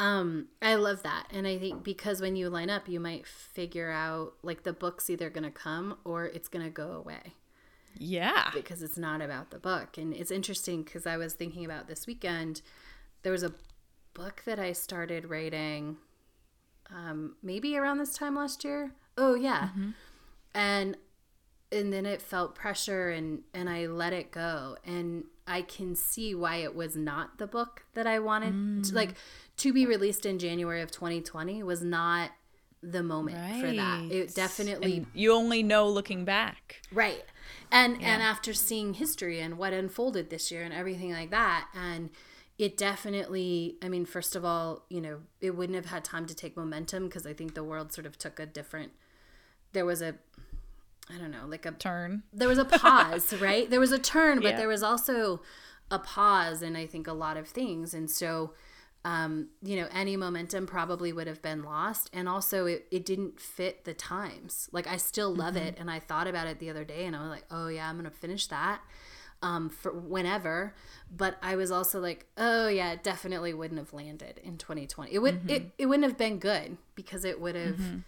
Um, 0.00 0.48
I 0.60 0.74
love 0.74 1.04
that. 1.04 1.28
And 1.30 1.46
I 1.46 1.58
think 1.58 1.84
because 1.84 2.20
when 2.20 2.34
you 2.34 2.50
line 2.50 2.70
up, 2.70 2.88
you 2.88 2.98
might 2.98 3.24
figure 3.24 3.92
out 3.92 4.32
like 4.42 4.64
the 4.64 4.72
book's 4.72 5.08
either 5.08 5.30
going 5.30 5.44
to 5.44 5.52
come 5.52 5.98
or 6.04 6.24
it's 6.26 6.48
going 6.48 6.64
to 6.64 6.70
go 6.72 6.90
away. 6.90 7.34
Yeah. 7.96 8.50
Because 8.54 8.82
it's 8.82 8.98
not 8.98 9.20
about 9.20 9.50
the 9.50 9.58
book. 9.58 9.98
And 9.98 10.14
it's 10.14 10.30
interesting 10.30 10.82
because 10.82 11.06
I 11.06 11.16
was 11.16 11.34
thinking 11.34 11.64
about 11.64 11.88
this 11.88 12.06
weekend, 12.06 12.62
there 13.22 13.32
was 13.32 13.42
a 13.42 13.52
book 14.14 14.42
that 14.46 14.58
I 14.58 14.72
started 14.72 15.28
writing 15.28 15.96
um, 16.94 17.36
maybe 17.42 17.76
around 17.76 17.98
this 17.98 18.14
time 18.14 18.34
last 18.34 18.64
year. 18.64 18.92
Oh, 19.16 19.34
yeah. 19.34 19.68
Mm-hmm. 19.68 19.90
And 20.54 20.96
and 21.72 21.92
then 21.92 22.04
it 22.04 22.20
felt 22.20 22.54
pressure 22.54 23.10
and 23.10 23.42
and 23.54 23.68
I 23.68 23.86
let 23.86 24.12
it 24.12 24.32
go 24.32 24.76
and 24.84 25.24
I 25.46 25.62
can 25.62 25.96
see 25.96 26.34
why 26.34 26.56
it 26.56 26.74
was 26.74 26.96
not 26.96 27.38
the 27.38 27.46
book 27.46 27.84
that 27.94 28.06
I 28.06 28.18
wanted 28.18 28.54
mm. 28.54 28.88
to, 28.88 28.94
like 28.94 29.14
to 29.58 29.72
be 29.72 29.86
released 29.86 30.26
in 30.26 30.38
January 30.38 30.80
of 30.80 30.90
2020 30.90 31.62
was 31.62 31.82
not 31.82 32.30
the 32.82 33.02
moment 33.02 33.36
right. 33.36 33.60
for 33.60 33.72
that. 33.74 34.10
It 34.10 34.34
definitely 34.34 34.98
and 34.98 35.06
you 35.12 35.32
only 35.32 35.62
know 35.62 35.88
looking 35.88 36.24
back. 36.24 36.82
Right. 36.92 37.24
And 37.70 38.00
yeah. 38.00 38.14
and 38.14 38.22
after 38.22 38.52
seeing 38.52 38.94
history 38.94 39.40
and 39.40 39.58
what 39.58 39.72
unfolded 39.72 40.30
this 40.30 40.50
year 40.50 40.62
and 40.62 40.74
everything 40.74 41.12
like 41.12 41.30
that 41.30 41.68
and 41.74 42.10
it 42.58 42.76
definitely 42.76 43.76
I 43.82 43.88
mean 43.88 44.04
first 44.04 44.36
of 44.36 44.44
all, 44.44 44.84
you 44.88 45.00
know, 45.00 45.20
it 45.40 45.56
wouldn't 45.56 45.76
have 45.76 45.86
had 45.86 46.04
time 46.04 46.26
to 46.26 46.34
take 46.34 46.56
momentum 46.56 47.06
because 47.06 47.26
I 47.26 47.32
think 47.32 47.54
the 47.54 47.64
world 47.64 47.92
sort 47.92 48.06
of 48.06 48.18
took 48.18 48.38
a 48.38 48.46
different 48.46 48.92
there 49.72 49.84
was 49.84 50.02
a 50.02 50.16
I 51.12 51.18
don't 51.18 51.32
know, 51.32 51.46
like 51.46 51.66
a 51.66 51.72
turn. 51.72 52.22
There 52.32 52.48
was 52.48 52.58
a 52.58 52.64
pause, 52.64 53.32
right? 53.40 53.68
There 53.68 53.80
was 53.80 53.90
a 53.90 53.98
turn, 53.98 54.40
but 54.40 54.50
yeah. 54.50 54.56
there 54.58 54.68
was 54.68 54.82
also 54.82 55.42
a 55.90 55.98
pause 55.98 56.62
in 56.62 56.76
I 56.76 56.86
think 56.86 57.06
a 57.06 57.12
lot 57.12 57.36
of 57.36 57.48
things. 57.48 57.94
And 57.94 58.10
so 58.10 58.52
um, 59.04 59.48
you 59.62 59.76
know, 59.76 59.88
any 59.92 60.16
momentum 60.16 60.66
probably 60.66 61.12
would 61.12 61.26
have 61.26 61.40
been 61.40 61.62
lost. 61.62 62.10
And 62.12 62.28
also 62.28 62.66
it, 62.66 62.86
it 62.90 63.04
didn't 63.04 63.40
fit 63.40 63.84
the 63.84 63.94
times. 63.94 64.68
Like 64.72 64.86
I 64.86 64.96
still 64.98 65.34
love 65.34 65.54
mm-hmm. 65.54 65.68
it. 65.68 65.76
And 65.78 65.90
I 65.90 66.00
thought 66.00 66.26
about 66.26 66.46
it 66.46 66.58
the 66.58 66.70
other 66.70 66.84
day 66.84 67.06
and 67.06 67.16
I 67.16 67.20
was 67.20 67.30
like, 67.30 67.46
oh 67.50 67.68
yeah, 67.68 67.88
I'm 67.88 67.96
gonna 67.96 68.10
finish 68.10 68.46
that 68.48 68.80
um, 69.42 69.70
for 69.70 69.92
whenever. 69.92 70.74
But 71.10 71.36
I 71.42 71.56
was 71.56 71.70
also 71.70 71.98
like, 72.00 72.26
oh 72.36 72.68
yeah, 72.68 72.92
it 72.92 73.02
definitely 73.02 73.54
wouldn't 73.54 73.78
have 73.78 73.92
landed 73.92 74.38
in 74.44 74.58
2020. 74.58 75.12
It 75.12 75.18
would 75.18 75.40
mm-hmm. 75.40 75.50
it, 75.50 75.70
it 75.78 75.86
wouldn't 75.86 76.06
have 76.06 76.18
been 76.18 76.38
good 76.38 76.76
because 76.94 77.24
it 77.24 77.40
would 77.40 77.54
have 77.54 77.76
mm-hmm. 77.76 77.98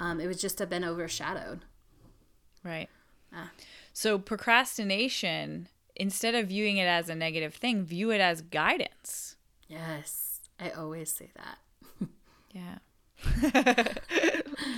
um, 0.00 0.20
it 0.20 0.26
would 0.26 0.38
just 0.38 0.58
have 0.58 0.68
been 0.68 0.84
overshadowed. 0.84 1.64
Right. 2.62 2.90
Ah. 3.32 3.50
So 3.94 4.18
procrastination, 4.18 5.68
instead 5.96 6.34
of 6.34 6.48
viewing 6.48 6.76
it 6.76 6.86
as 6.86 7.08
a 7.08 7.14
negative 7.14 7.54
thing, 7.54 7.84
view 7.84 8.10
it 8.10 8.20
as 8.20 8.42
guidance. 8.42 9.36
Yes. 9.68 10.21
I 10.58 10.70
always 10.70 11.12
say 11.12 11.30
that. 11.36 11.58
yeah. 12.52 12.78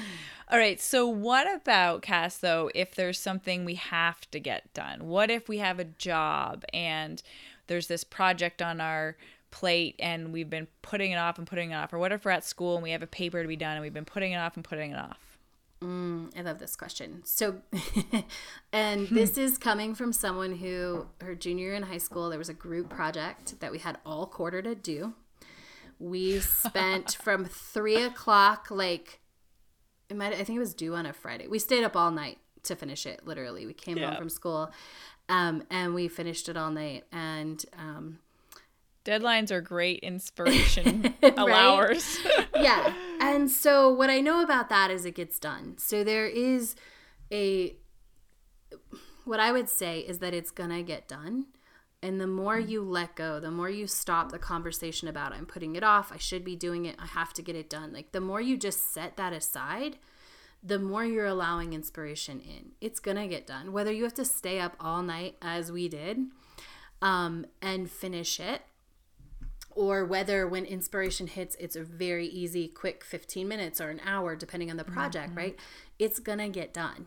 All 0.50 0.58
right. 0.58 0.80
So, 0.80 1.06
what 1.06 1.52
about 1.52 2.02
Cass, 2.02 2.36
though, 2.38 2.70
if 2.74 2.94
there's 2.94 3.18
something 3.18 3.64
we 3.64 3.74
have 3.76 4.30
to 4.30 4.38
get 4.38 4.72
done? 4.74 5.06
What 5.06 5.30
if 5.30 5.48
we 5.48 5.58
have 5.58 5.78
a 5.78 5.84
job 5.84 6.64
and 6.72 7.22
there's 7.66 7.86
this 7.86 8.04
project 8.04 8.60
on 8.60 8.80
our 8.80 9.16
plate 9.50 9.94
and 9.98 10.32
we've 10.32 10.50
been 10.50 10.66
putting 10.82 11.12
it 11.12 11.16
off 11.16 11.38
and 11.38 11.46
putting 11.46 11.70
it 11.70 11.74
off? 11.74 11.92
Or 11.92 11.98
what 11.98 12.12
if 12.12 12.24
we're 12.24 12.32
at 12.32 12.44
school 12.44 12.74
and 12.74 12.82
we 12.82 12.90
have 12.90 13.02
a 13.02 13.06
paper 13.06 13.42
to 13.42 13.48
be 13.48 13.56
done 13.56 13.72
and 13.72 13.82
we've 13.82 13.94
been 13.94 14.04
putting 14.04 14.32
it 14.32 14.36
off 14.36 14.56
and 14.56 14.64
putting 14.64 14.90
it 14.90 14.98
off? 14.98 15.34
Mm, 15.82 16.36
I 16.36 16.42
love 16.42 16.58
this 16.58 16.76
question. 16.76 17.22
So, 17.24 17.56
and 18.72 19.08
this 19.08 19.36
is 19.36 19.58
coming 19.58 19.94
from 19.94 20.12
someone 20.12 20.56
who, 20.56 21.06
her 21.20 21.34
junior 21.34 21.66
year 21.66 21.74
in 21.74 21.84
high 21.84 21.98
school, 21.98 22.30
there 22.30 22.38
was 22.38 22.48
a 22.48 22.54
group 22.54 22.88
project 22.88 23.60
that 23.60 23.70
we 23.70 23.78
had 23.78 23.98
all 24.04 24.26
quarter 24.26 24.62
to 24.62 24.74
do. 24.74 25.14
We 25.98 26.40
spent 26.40 27.14
from 27.22 27.44
three 27.44 28.02
o'clock, 28.02 28.68
like, 28.70 29.20
it 30.08 30.16
might, 30.16 30.32
I 30.34 30.44
think 30.44 30.56
it 30.56 30.60
was 30.60 30.74
due 30.74 30.94
on 30.94 31.06
a 31.06 31.12
Friday. 31.12 31.48
We 31.48 31.58
stayed 31.58 31.84
up 31.84 31.96
all 31.96 32.10
night 32.10 32.38
to 32.64 32.76
finish 32.76 33.06
it, 33.06 33.26
literally. 33.26 33.66
We 33.66 33.74
came 33.74 33.96
yeah. 33.96 34.08
home 34.08 34.16
from 34.16 34.28
school 34.28 34.70
um, 35.28 35.62
and 35.70 35.94
we 35.94 36.08
finished 36.08 36.48
it 36.48 36.56
all 36.56 36.70
night. 36.70 37.04
And 37.12 37.64
um, 37.78 38.18
Deadlines 39.04 39.50
are 39.50 39.60
great 39.60 40.00
inspiration 40.00 41.14
allowers. 41.22 42.18
yeah. 42.56 42.94
And 43.20 43.50
so 43.50 43.90
what 43.90 44.08
I 44.08 44.20
know 44.20 44.42
about 44.42 44.70
that 44.70 44.90
is 44.90 45.04
it 45.04 45.14
gets 45.14 45.38
done. 45.38 45.76
So 45.78 46.02
there 46.02 46.26
is 46.26 46.74
a 47.30 47.76
what 49.24 49.40
I 49.40 49.52
would 49.52 49.68
say 49.68 50.00
is 50.00 50.18
that 50.18 50.34
it's 50.34 50.50
going 50.50 50.70
to 50.70 50.82
get 50.82 51.08
done. 51.08 51.46
And 52.04 52.20
the 52.20 52.26
more 52.26 52.58
you 52.58 52.82
let 52.82 53.14
go, 53.14 53.40
the 53.40 53.50
more 53.50 53.70
you 53.70 53.86
stop 53.86 54.30
the 54.30 54.38
conversation 54.38 55.08
about 55.08 55.32
I'm 55.32 55.46
putting 55.46 55.74
it 55.74 55.82
off, 55.82 56.12
I 56.12 56.18
should 56.18 56.44
be 56.44 56.54
doing 56.54 56.84
it, 56.84 56.96
I 56.98 57.06
have 57.06 57.32
to 57.32 57.40
get 57.40 57.56
it 57.56 57.70
done. 57.70 57.94
Like 57.94 58.12
the 58.12 58.20
more 58.20 58.42
you 58.42 58.58
just 58.58 58.92
set 58.92 59.16
that 59.16 59.32
aside, 59.32 59.96
the 60.62 60.78
more 60.78 61.02
you're 61.02 61.24
allowing 61.24 61.72
inspiration 61.72 62.40
in. 62.40 62.72
It's 62.78 63.00
going 63.00 63.16
to 63.16 63.26
get 63.26 63.46
done. 63.46 63.72
Whether 63.72 63.90
you 63.90 64.02
have 64.02 64.12
to 64.14 64.24
stay 64.26 64.60
up 64.60 64.76
all 64.78 65.02
night 65.02 65.36
as 65.40 65.72
we 65.72 65.88
did 65.88 66.26
um, 67.00 67.46
and 67.62 67.90
finish 67.90 68.38
it 68.38 68.60
or 69.70 70.04
whether 70.04 70.46
when 70.46 70.66
inspiration 70.66 71.26
hits 71.26 71.56
it's 71.58 71.74
a 71.74 71.82
very 71.82 72.26
easy 72.26 72.68
quick 72.68 73.02
15 73.02 73.48
minutes 73.48 73.80
or 73.80 73.88
an 73.88 74.00
hour 74.04 74.36
depending 74.36 74.70
on 74.70 74.76
the 74.76 74.84
project 74.84 75.30
mm-hmm. 75.30 75.38
right 75.38 75.58
it's 75.98 76.20
gonna 76.20 76.48
get 76.48 76.72
done 76.72 77.06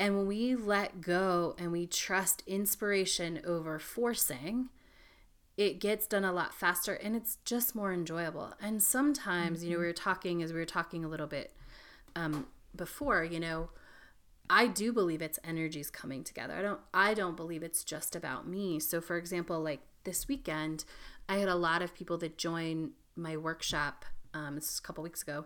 and 0.00 0.16
when 0.16 0.26
we 0.26 0.56
let 0.56 1.02
go 1.02 1.54
and 1.58 1.70
we 1.70 1.86
trust 1.86 2.42
inspiration 2.46 3.40
over 3.46 3.78
forcing 3.78 4.70
it 5.56 5.78
gets 5.78 6.06
done 6.06 6.24
a 6.24 6.32
lot 6.32 6.54
faster 6.54 6.94
and 6.94 7.14
it's 7.14 7.36
just 7.44 7.74
more 7.74 7.92
enjoyable 7.92 8.54
and 8.60 8.82
sometimes 8.82 9.58
mm-hmm. 9.58 9.68
you 9.68 9.72
know 9.72 9.78
we 9.78 9.84
mm-hmm. 9.84 9.90
were 9.90 9.92
talking 9.92 10.42
as 10.42 10.52
we 10.52 10.58
were 10.58 10.64
talking 10.64 11.04
a 11.04 11.08
little 11.08 11.26
bit 11.26 11.52
um, 12.16 12.46
before 12.74 13.22
you 13.22 13.38
know 13.38 13.68
I 14.52 14.66
do 14.66 14.92
believe 14.92 15.22
it's 15.22 15.38
energies 15.44 15.90
coming 15.90 16.24
together. 16.24 16.54
I 16.54 16.60
don't 16.60 16.80
I 16.92 17.14
don't 17.14 17.36
believe 17.36 17.62
it's 17.62 17.84
just 17.84 18.16
about 18.16 18.48
me. 18.48 18.80
So 18.80 19.00
for 19.00 19.16
example, 19.16 19.60
like 19.60 19.78
this 20.02 20.26
weekend, 20.26 20.84
I 21.28 21.36
had 21.36 21.48
a 21.48 21.54
lot 21.54 21.82
of 21.82 21.94
people 21.94 22.18
that 22.18 22.36
join 22.36 22.90
my 23.14 23.36
workshop. 23.36 24.04
Um, 24.34 24.56
this 24.56 24.72
is 24.72 24.78
a 24.80 24.82
couple 24.82 25.04
weeks 25.04 25.22
ago. 25.22 25.44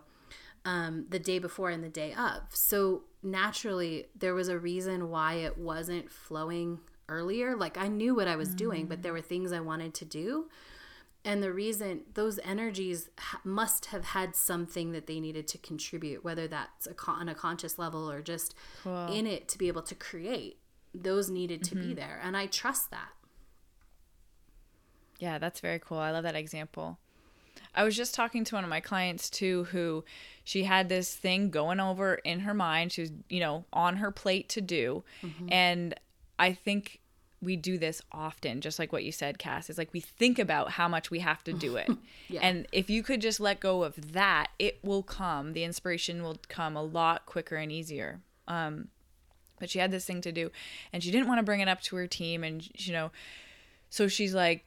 Um, 0.65 1.05
the 1.09 1.19
day 1.19 1.37
before 1.37 1.69
and 1.69 1.83
the 1.83 1.89
day 1.89 2.11
of. 2.15 2.41
So 2.49 3.03
naturally, 3.21 4.07
there 4.17 4.33
was 4.33 4.47
a 4.47 4.57
reason 4.57 5.11
why 5.11 5.35
it 5.35 5.59
wasn't 5.59 6.09
flowing 6.09 6.79
earlier. 7.07 7.55
Like 7.55 7.77
I 7.77 7.87
knew 7.87 8.15
what 8.15 8.27
I 8.27 8.35
was 8.35 8.49
mm. 8.49 8.55
doing, 8.55 8.85
but 8.87 9.03
there 9.03 9.13
were 9.13 9.21
things 9.21 9.51
I 9.51 9.59
wanted 9.59 9.93
to 9.93 10.05
do. 10.05 10.49
And 11.23 11.41
the 11.41 11.51
reason 11.51 12.01
those 12.13 12.39
energies 12.43 13.09
ha- 13.19 13.41
must 13.43 13.87
have 13.87 14.05
had 14.05 14.35
something 14.35 14.91
that 14.91 15.07
they 15.07 15.19
needed 15.19 15.47
to 15.49 15.57
contribute, 15.57 16.23
whether 16.23 16.47
that's 16.47 16.85
a 16.87 16.93
con- 16.93 17.21
on 17.21 17.29
a 17.29 17.35
conscious 17.35 17.79
level 17.79 18.09
or 18.09 18.21
just 18.21 18.53
cool. 18.83 19.07
in 19.07 19.25
it 19.25 19.47
to 19.49 19.57
be 19.57 19.67
able 19.67 19.81
to 19.83 19.95
create. 19.95 20.57
Those 20.93 21.29
needed 21.29 21.63
to 21.63 21.75
mm-hmm. 21.75 21.89
be 21.89 21.93
there. 21.95 22.19
And 22.23 22.37
I 22.37 22.45
trust 22.45 22.91
that. 22.91 23.09
Yeah, 25.19 25.39
that's 25.39 25.59
very 25.59 25.79
cool. 25.79 25.97
I 25.97 26.11
love 26.11 26.23
that 26.23 26.35
example. 26.35 26.99
I 27.73 27.83
was 27.83 27.95
just 27.95 28.15
talking 28.15 28.43
to 28.45 28.55
one 28.55 28.63
of 28.63 28.69
my 28.69 28.79
clients 28.79 29.29
too, 29.29 29.65
who 29.65 30.03
she 30.43 30.63
had 30.63 30.89
this 30.89 31.13
thing 31.13 31.49
going 31.49 31.79
over 31.79 32.15
in 32.15 32.41
her 32.41 32.53
mind. 32.53 32.91
She 32.91 33.01
was, 33.01 33.11
you 33.29 33.39
know, 33.39 33.65
on 33.73 33.97
her 33.97 34.11
plate 34.11 34.49
to 34.49 34.61
do. 34.61 35.03
Mm-hmm. 35.23 35.47
And 35.51 35.95
I 36.39 36.53
think 36.53 36.99
we 37.41 37.55
do 37.55 37.77
this 37.77 38.01
often, 38.11 38.61
just 38.61 38.79
like 38.79 38.91
what 38.91 39.03
you 39.03 39.11
said, 39.11 39.37
Cass. 39.37 39.69
Is 39.69 39.77
like 39.77 39.93
we 39.93 39.99
think 39.99 40.39
about 40.39 40.71
how 40.71 40.87
much 40.87 41.11
we 41.11 41.19
have 41.19 41.43
to 41.45 41.53
do 41.53 41.75
it. 41.75 41.89
yeah. 42.29 42.41
And 42.41 42.67
if 42.71 42.89
you 42.89 43.03
could 43.03 43.21
just 43.21 43.39
let 43.39 43.59
go 43.59 43.83
of 43.83 44.13
that, 44.13 44.47
it 44.57 44.79
will 44.83 45.03
come. 45.03 45.53
The 45.53 45.63
inspiration 45.63 46.23
will 46.23 46.37
come 46.47 46.75
a 46.75 46.83
lot 46.83 47.25
quicker 47.25 47.55
and 47.55 47.71
easier. 47.71 48.21
Um, 48.47 48.89
but 49.59 49.69
she 49.69 49.79
had 49.79 49.91
this 49.91 50.05
thing 50.05 50.21
to 50.21 50.31
do 50.31 50.51
and 50.91 51.03
she 51.03 51.11
didn't 51.11 51.27
want 51.27 51.39
to 51.39 51.43
bring 51.43 51.61
it 51.61 51.67
up 51.67 51.81
to 51.81 51.95
her 51.95 52.07
team. 52.07 52.43
And, 52.43 52.67
you 52.77 52.93
know, 52.93 53.11
so 53.89 54.07
she's 54.07 54.33
like, 54.33 54.65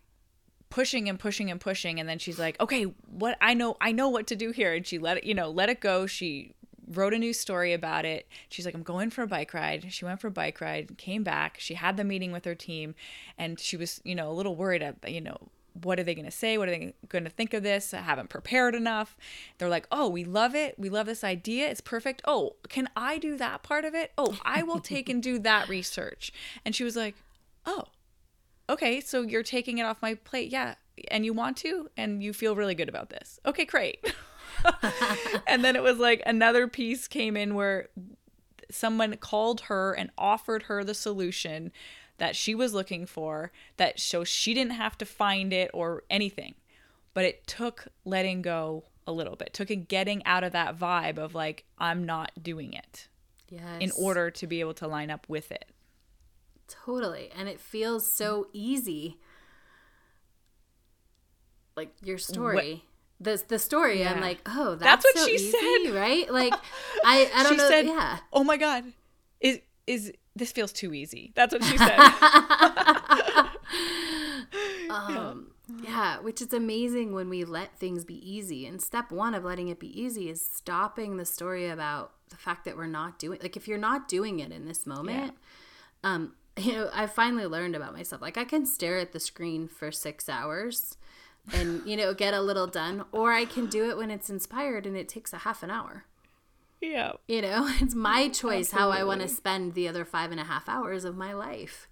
pushing 0.71 1.09
and 1.09 1.19
pushing 1.19 1.51
and 1.51 1.61
pushing 1.61 1.99
and 1.99 2.09
then 2.09 2.19
she's 2.19 2.39
like 2.39 2.61
okay 2.61 2.85
what 3.07 3.39
i 3.41 3.55
know 3.55 3.77
i 3.81 3.91
know 3.91 4.09
what 4.09 4.27
to 4.27 4.37
do 4.37 4.51
here 4.51 4.75
and 4.75 4.87
she 4.87 4.99
let 4.99 5.17
it 5.17 5.25
you 5.25 5.35
know 5.35 5.51
let 5.51 5.69
it 5.69 5.81
go. 5.81 6.07
She 6.07 6.55
wrote 6.91 7.13
a 7.13 7.19
new 7.19 7.33
story 7.35 7.75
about 7.75 8.05
it. 8.05 8.27
She's 8.49 8.65
like 8.65 8.75
i'm 8.75 8.83
going 8.83 9.11
for 9.11 9.23
a 9.23 9.27
bike 9.27 9.55
ride. 9.55 9.93
She 9.93 10.05
went 10.05 10.21
for 10.21 10.29
a 10.29 10.33
bike 10.33 10.61
ride 10.61 10.97
came 10.99 11.23
back. 11.23 11.59
She 11.59 11.75
had 11.75 11.97
the 11.97 12.05
meeting 12.05 12.33
with 12.33 12.45
her 12.45 12.55
team 12.55 12.95
and 13.37 13.59
she 13.59 13.77
was 13.77 14.01
you 14.05 14.15
know 14.15 14.31
a 14.31 14.33
little 14.33 14.57
worried 14.57 14.83
about 14.83 15.11
you 15.11 15.21
know 15.21 15.51
what 15.83 16.01
are 16.01 16.03
they 16.03 16.15
going 16.15 16.25
to 16.25 16.31
say? 16.31 16.59
What 16.59 16.67
are 16.69 16.73
they 16.73 16.93
going 17.09 17.23
to 17.23 17.31
think 17.31 17.55
of 17.55 17.63
this? 17.63 17.95
I 17.95 17.99
haven't 17.99 18.31
prepared 18.31 18.75
enough. 18.75 19.17
They're 19.59 19.69
like 19.69 19.87
oh 19.91 20.09
we 20.09 20.25
love 20.25 20.55
it. 20.55 20.79
We 20.79 20.89
love 20.89 21.07
this 21.07 21.25
idea. 21.25 21.69
It's 21.69 21.81
perfect. 21.81 22.23
Oh 22.25 22.57
can 22.69 22.89
i 22.97 23.19
do 23.19 23.37
that 23.37 23.63
part 23.63 23.85
of 23.85 23.95
it? 23.95 24.13
Oh 24.17 24.39
i 24.45 24.63
will 24.63 24.81
take 24.81 25.09
and 25.09 25.23
do 25.23 25.39
that 25.41 25.69
research. 25.69 26.33
And 26.65 26.75
she 26.75 26.85
was 26.85 26.97
like 26.97 27.17
oh 27.67 27.85
okay, 28.69 29.01
so 29.01 29.23
you're 29.23 29.43
taking 29.43 29.79
it 29.79 29.83
off 29.83 30.03
my 30.03 30.15
plate. 30.15 30.51
Yeah. 30.51 30.75
And 31.11 31.25
you 31.25 31.33
want 31.33 31.57
to, 31.59 31.89
and 31.97 32.23
you 32.23 32.33
feel 32.33 32.57
really 32.57 32.75
good 32.75 32.89
about 32.89 33.11
this. 33.11 33.39
Okay, 33.47 33.65
great. 33.65 34.05
and 35.47 35.65
then 35.65 35.77
it 35.77 35.83
was 35.83 35.99
like 35.99 36.23
another 36.27 36.67
piece 36.67 37.07
came 37.07 37.37
in 37.37 37.55
where 37.55 37.89
someone 38.71 39.17
called 39.17 39.63
her 39.63 39.93
and 39.93 40.11
offered 40.19 40.65
her 40.65 40.85
the 40.85 40.95
solution 40.95 41.73
that 42.19 42.37
she 42.37 42.55
was 42.55 42.75
looking 42.75 43.07
for 43.07 43.53
that 43.77 43.99
so 43.99 44.25
she 44.25 44.53
didn't 44.53 44.73
have 44.73 44.99
to 44.99 45.07
find 45.07 45.53
it 45.53 45.71
or 45.73 46.03
anything 46.11 46.55
but 47.15 47.25
it 47.25 47.47
took 47.47 47.89
letting 48.05 48.43
go 48.43 48.85
a 49.07 49.13
little 49.13 49.37
bit 49.37 49.55
took 49.55 49.71
a 49.71 49.77
getting 49.77 50.25
out 50.27 50.45
of 50.45 50.53
that 50.53 50.79
vibe 50.79 51.17
of 51.17 51.35
like 51.35 51.65
i'm 51.79 52.05
not 52.05 52.31
doing 52.43 52.73
it 52.73 53.09
yes. 53.49 53.63
in 53.81 53.91
order 53.97 54.31
to 54.31 54.47
be 54.47 54.61
able 54.61 54.75
to 54.75 54.87
line 54.87 55.11
up 55.11 55.27
with 55.29 55.51
it 55.51 55.71
Totally. 56.69 57.31
And 57.37 57.49
it 57.49 57.61
feels 57.61 58.11
so 58.11 58.49
easy. 58.53 59.19
Like 61.77 61.93
your 62.03 62.19
story. 62.19 62.55
What? 62.75 62.83
The, 63.21 63.43
the 63.49 63.59
story, 63.59 64.01
yeah. 64.01 64.13
I'm 64.13 64.21
like, 64.21 64.39
oh, 64.47 64.77
that's, 64.77 65.03
that's 65.03 65.05
what 65.05 65.19
so 65.19 65.27
she 65.27 65.35
easy, 65.35 65.51
said, 65.51 65.95
right? 65.95 66.31
Like, 66.39 66.55
I, 67.05 67.29
I 67.35 67.43
don't 67.43 67.53
she 67.53 67.59
know. 67.59 67.69
Said, 67.69 67.87
yeah. 67.87 68.19
Oh 68.33 68.45
my 68.45 68.57
god, 68.57 68.85
is 69.41 69.59
is 69.89 70.13
this 70.37 70.53
feels 70.53 70.73
too 70.73 70.95
easy? 70.95 71.33
That's 71.35 71.53
what 71.53 71.65
she 71.65 71.77
said. 71.77 71.99
um, 74.91 75.51
yeah, 75.83 76.21
which 76.21 76.41
is 76.41 76.53
amazing 76.53 77.13
when 77.13 77.29
we 77.29 77.45
let 77.45 77.77
things 77.79 78.05
be 78.05 78.15
easy. 78.29 78.67
And 78.67 78.81
step 78.81 79.11
one 79.11 79.35
of 79.35 79.45
letting 79.45 79.69
it 79.69 79.81
be 79.81 80.01
easy 80.01 80.31
is 80.31 80.41
stopping 80.45 81.17
the 81.17 81.25
story 81.25 81.69
about 81.69 82.13
the 82.31 82.37
fact 82.37 82.65
that 82.65 82.77
we're 82.77 82.87
not 82.87 83.19
doing. 83.19 83.41
Like, 83.43 83.57
if 83.57 83.67
you're 83.67 83.79
not 83.79 84.09
doing 84.09 84.41
it 84.41 84.53
in 84.53 84.67
this 84.67 84.87
moment, 84.87 85.35
yeah. 86.05 86.15
um, 86.15 86.35
you 86.59 86.73
know, 86.73 86.91
I 86.93 87.07
finally 87.07 87.47
learned 87.47 87.77
about 87.77 87.93
myself. 87.93 88.23
Like 88.23 88.39
I 88.39 88.45
can 88.45 88.67
stare 88.67 88.99
at 88.99 89.13
the 89.13 89.21
screen 89.21 89.69
for 89.69 89.91
six 89.91 90.29
hours 90.29 90.97
and, 91.53 91.83
you 91.87 91.97
know, 91.97 92.13
get 92.15 92.35
a 92.35 92.41
little 92.41 92.67
done, 92.67 93.05
or 93.13 93.33
I 93.33 93.45
can 93.45 93.67
do 93.67 93.89
it 93.89 93.97
when 93.97 94.11
it's 94.11 94.29
inspired 94.29 94.87
and 94.87 94.97
it 94.97 95.09
takes 95.09 95.33
a 95.33 95.39
half 95.39 95.63
an 95.63 95.71
hour. 95.71 96.05
Yeah. 96.81 97.13
You 97.27 97.43
know, 97.43 97.69
it's 97.81 97.95
my 97.95 98.29
choice 98.29 98.73
Absolutely. 98.73 98.79
how 98.79 98.91
I 98.91 99.05
want 99.05 99.23
to 99.23 99.29
spend 99.29 99.75
the 99.75 99.89
other 99.89 100.05
five 100.05 100.31
and 100.31 100.41
a 100.41 100.45
half 100.45 100.69
hours 100.69 101.05
of 101.05 101.17
my 101.17 101.33
life. 101.33 101.89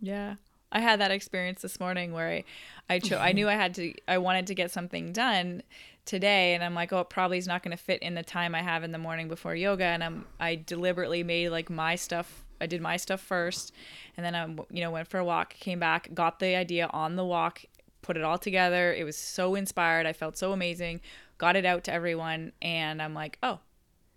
Yeah. 0.00 0.36
I 0.70 0.80
had 0.80 1.00
that 1.00 1.10
experience 1.10 1.62
this 1.62 1.80
morning 1.80 2.12
where 2.12 2.28
I, 2.28 2.44
I 2.90 2.98
chose, 2.98 3.18
I 3.18 3.32
knew 3.32 3.48
I 3.48 3.54
had 3.54 3.74
to, 3.74 3.94
I 4.06 4.18
wanted 4.18 4.48
to 4.48 4.54
get 4.54 4.70
something 4.70 5.12
done 5.12 5.62
today 6.04 6.54
and 6.54 6.62
I'm 6.62 6.74
like, 6.74 6.92
oh, 6.92 7.00
it 7.00 7.08
probably 7.08 7.38
is 7.38 7.46
not 7.46 7.62
going 7.62 7.76
to 7.76 7.82
fit 7.82 8.02
in 8.02 8.14
the 8.14 8.22
time 8.22 8.54
I 8.54 8.62
have 8.62 8.84
in 8.84 8.92
the 8.92 8.98
morning 8.98 9.28
before 9.28 9.54
yoga. 9.54 9.84
And 9.84 10.04
I'm, 10.04 10.26
I 10.38 10.56
deliberately 10.56 11.22
made 11.22 11.48
like 11.48 11.70
my 11.70 11.94
stuff 11.94 12.44
I 12.60 12.66
did 12.66 12.80
my 12.80 12.96
stuff 12.96 13.20
first, 13.20 13.72
and 14.16 14.24
then 14.24 14.34
I, 14.34 14.46
you 14.70 14.82
know, 14.82 14.90
went 14.90 15.08
for 15.08 15.18
a 15.18 15.24
walk, 15.24 15.54
came 15.54 15.78
back, 15.78 16.12
got 16.14 16.38
the 16.38 16.56
idea 16.56 16.88
on 16.92 17.16
the 17.16 17.24
walk, 17.24 17.64
put 18.02 18.16
it 18.16 18.24
all 18.24 18.38
together. 18.38 18.92
It 18.92 19.04
was 19.04 19.16
so 19.16 19.54
inspired. 19.54 20.06
I 20.06 20.12
felt 20.12 20.36
so 20.36 20.52
amazing. 20.52 21.00
Got 21.38 21.56
it 21.56 21.64
out 21.64 21.84
to 21.84 21.92
everyone, 21.92 22.52
and 22.60 23.00
I'm 23.00 23.14
like, 23.14 23.38
oh, 23.42 23.60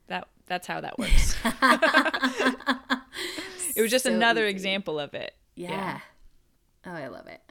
that 0.07 0.27
that's 0.47 0.67
how 0.67 0.81
that 0.81 0.97
works. 0.97 1.35
it 3.75 3.81
was 3.81 3.91
just 3.91 4.05
so 4.05 4.13
another 4.13 4.45
easy. 4.45 4.51
example 4.51 4.99
of 4.99 5.13
it. 5.13 5.35
Yeah. 5.55 5.71
yeah. 5.71 5.99
Oh, 6.85 6.91
I 6.91 7.07
love 7.07 7.27
it. 7.27 7.41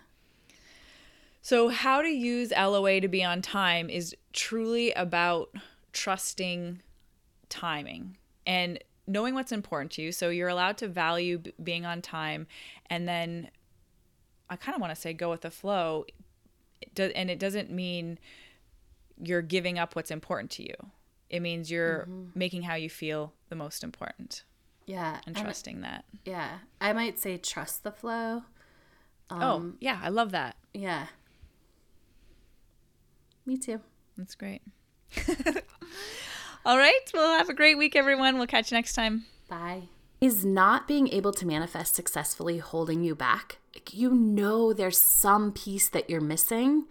So, 1.42 1.68
how 1.68 2.02
to 2.02 2.08
use 2.08 2.50
LOA 2.50 3.00
to 3.00 3.08
be 3.08 3.24
on 3.24 3.42
time 3.42 3.88
is 3.88 4.14
truly 4.32 4.92
about 4.92 5.54
trusting 5.92 6.82
timing 7.48 8.16
and 8.46 8.78
knowing 9.10 9.34
what's 9.34 9.52
important 9.52 9.90
to 9.92 10.02
you. 10.02 10.12
So 10.12 10.30
you're 10.30 10.48
allowed 10.48 10.78
to 10.78 10.88
value 10.88 11.38
b- 11.38 11.52
being 11.62 11.84
on 11.84 12.00
time. 12.00 12.46
And 12.88 13.08
then 13.08 13.50
I 14.48 14.56
kind 14.56 14.74
of 14.74 14.80
want 14.80 14.94
to 14.94 15.00
say 15.00 15.12
go 15.12 15.30
with 15.30 15.42
the 15.42 15.50
flow. 15.50 16.04
and 16.96 17.30
it 17.30 17.38
doesn't 17.38 17.70
mean 17.70 18.18
you're 19.22 19.42
giving 19.42 19.78
up 19.78 19.96
what's 19.96 20.10
important 20.10 20.50
to 20.52 20.62
you. 20.62 20.74
It 21.28 21.40
means 21.40 21.70
you're 21.70 22.02
mm-hmm. 22.02 22.30
making 22.34 22.62
how 22.62 22.74
you 22.74 22.88
feel 22.88 23.34
the 23.48 23.56
most 23.56 23.84
important. 23.84 24.44
Yeah. 24.86 25.20
And 25.26 25.36
trusting 25.36 25.78
I, 25.78 25.88
that. 25.88 26.04
Yeah. 26.24 26.58
I 26.80 26.92
might 26.92 27.18
say 27.18 27.36
trust 27.36 27.82
the 27.82 27.92
flow. 27.92 28.44
Oh, 29.30 29.36
um, 29.36 29.72
oh, 29.74 29.76
yeah. 29.80 30.00
I 30.02 30.08
love 30.08 30.32
that. 30.32 30.56
Yeah. 30.72 31.06
Me 33.46 33.56
too. 33.56 33.80
That's 34.16 34.34
great. 34.34 34.62
All 36.64 36.76
right. 36.76 37.00
Well, 37.14 37.38
have 37.38 37.48
a 37.48 37.54
great 37.54 37.78
week, 37.78 37.96
everyone. 37.96 38.36
We'll 38.36 38.46
catch 38.46 38.70
you 38.70 38.76
next 38.76 38.92
time. 38.92 39.24
Bye. 39.48 39.84
Is 40.20 40.44
not 40.44 40.86
being 40.86 41.08
able 41.08 41.32
to 41.32 41.46
manifest 41.46 41.94
successfully 41.94 42.58
holding 42.58 43.02
you 43.02 43.14
back? 43.14 43.56
You 43.90 44.10
know 44.10 44.74
there's 44.74 45.00
some 45.00 45.52
piece 45.52 45.88
that 45.88 46.10
you're 46.10 46.20
missing. 46.20 46.84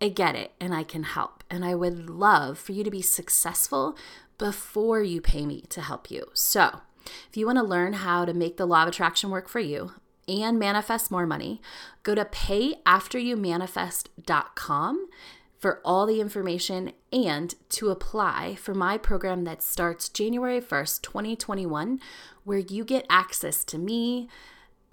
I 0.00 0.08
get 0.08 0.34
it 0.34 0.52
and 0.58 0.74
I 0.74 0.82
can 0.82 1.02
help. 1.02 1.44
And 1.50 1.62
I 1.64 1.74
would 1.74 2.08
love 2.08 2.58
for 2.58 2.72
you 2.72 2.82
to 2.82 2.90
be 2.90 3.02
successful 3.02 3.98
before 4.38 5.02
you 5.02 5.20
pay 5.20 5.44
me 5.44 5.64
to 5.68 5.82
help 5.82 6.10
you. 6.10 6.28
So, 6.32 6.80
if 7.28 7.36
you 7.36 7.44
want 7.44 7.58
to 7.58 7.64
learn 7.64 7.92
how 7.92 8.24
to 8.24 8.32
make 8.32 8.56
the 8.56 8.66
law 8.66 8.82
of 8.82 8.88
attraction 8.88 9.28
work 9.28 9.48
for 9.48 9.60
you 9.60 9.92
and 10.26 10.58
manifest 10.58 11.10
more 11.10 11.26
money, 11.26 11.60
go 12.02 12.14
to 12.14 12.24
payafteryoumanifest.com 12.24 15.08
for 15.62 15.80
all 15.84 16.06
the 16.06 16.20
information 16.20 16.92
and 17.12 17.54
to 17.68 17.90
apply 17.90 18.56
for 18.56 18.74
my 18.74 18.98
program 18.98 19.44
that 19.44 19.62
starts 19.62 20.08
January 20.08 20.60
1st, 20.60 21.02
2021, 21.02 22.00
where 22.42 22.58
you 22.58 22.84
get 22.84 23.06
access 23.08 23.62
to 23.62 23.78
me, 23.78 24.28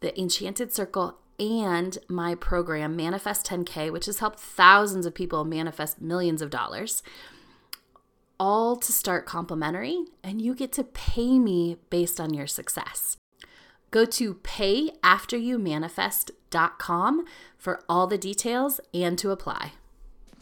the 0.01 0.15
Enchanted 0.19 0.71
Circle, 0.71 1.17
and 1.39 1.97
my 2.07 2.35
program, 2.35 2.95
Manifest 2.95 3.47
10K, 3.47 3.91
which 3.91 4.05
has 4.05 4.19
helped 4.19 4.39
thousands 4.39 5.07
of 5.07 5.15
people 5.15 5.43
manifest 5.43 6.01
millions 6.01 6.43
of 6.43 6.51
dollars, 6.51 7.01
all 8.39 8.75
to 8.75 8.91
start 8.91 9.25
complimentary, 9.25 10.05
and 10.23 10.39
you 10.39 10.53
get 10.53 10.71
to 10.73 10.83
pay 10.83 11.39
me 11.39 11.77
based 11.89 12.21
on 12.21 12.31
your 12.31 12.45
success. 12.45 13.17
Go 13.89 14.05
to 14.05 14.35
payafteryoumanifest.com 14.35 17.25
for 17.57 17.83
all 17.89 18.05
the 18.05 18.19
details 18.19 18.79
and 18.93 19.17
to 19.17 19.31
apply. 19.31 19.71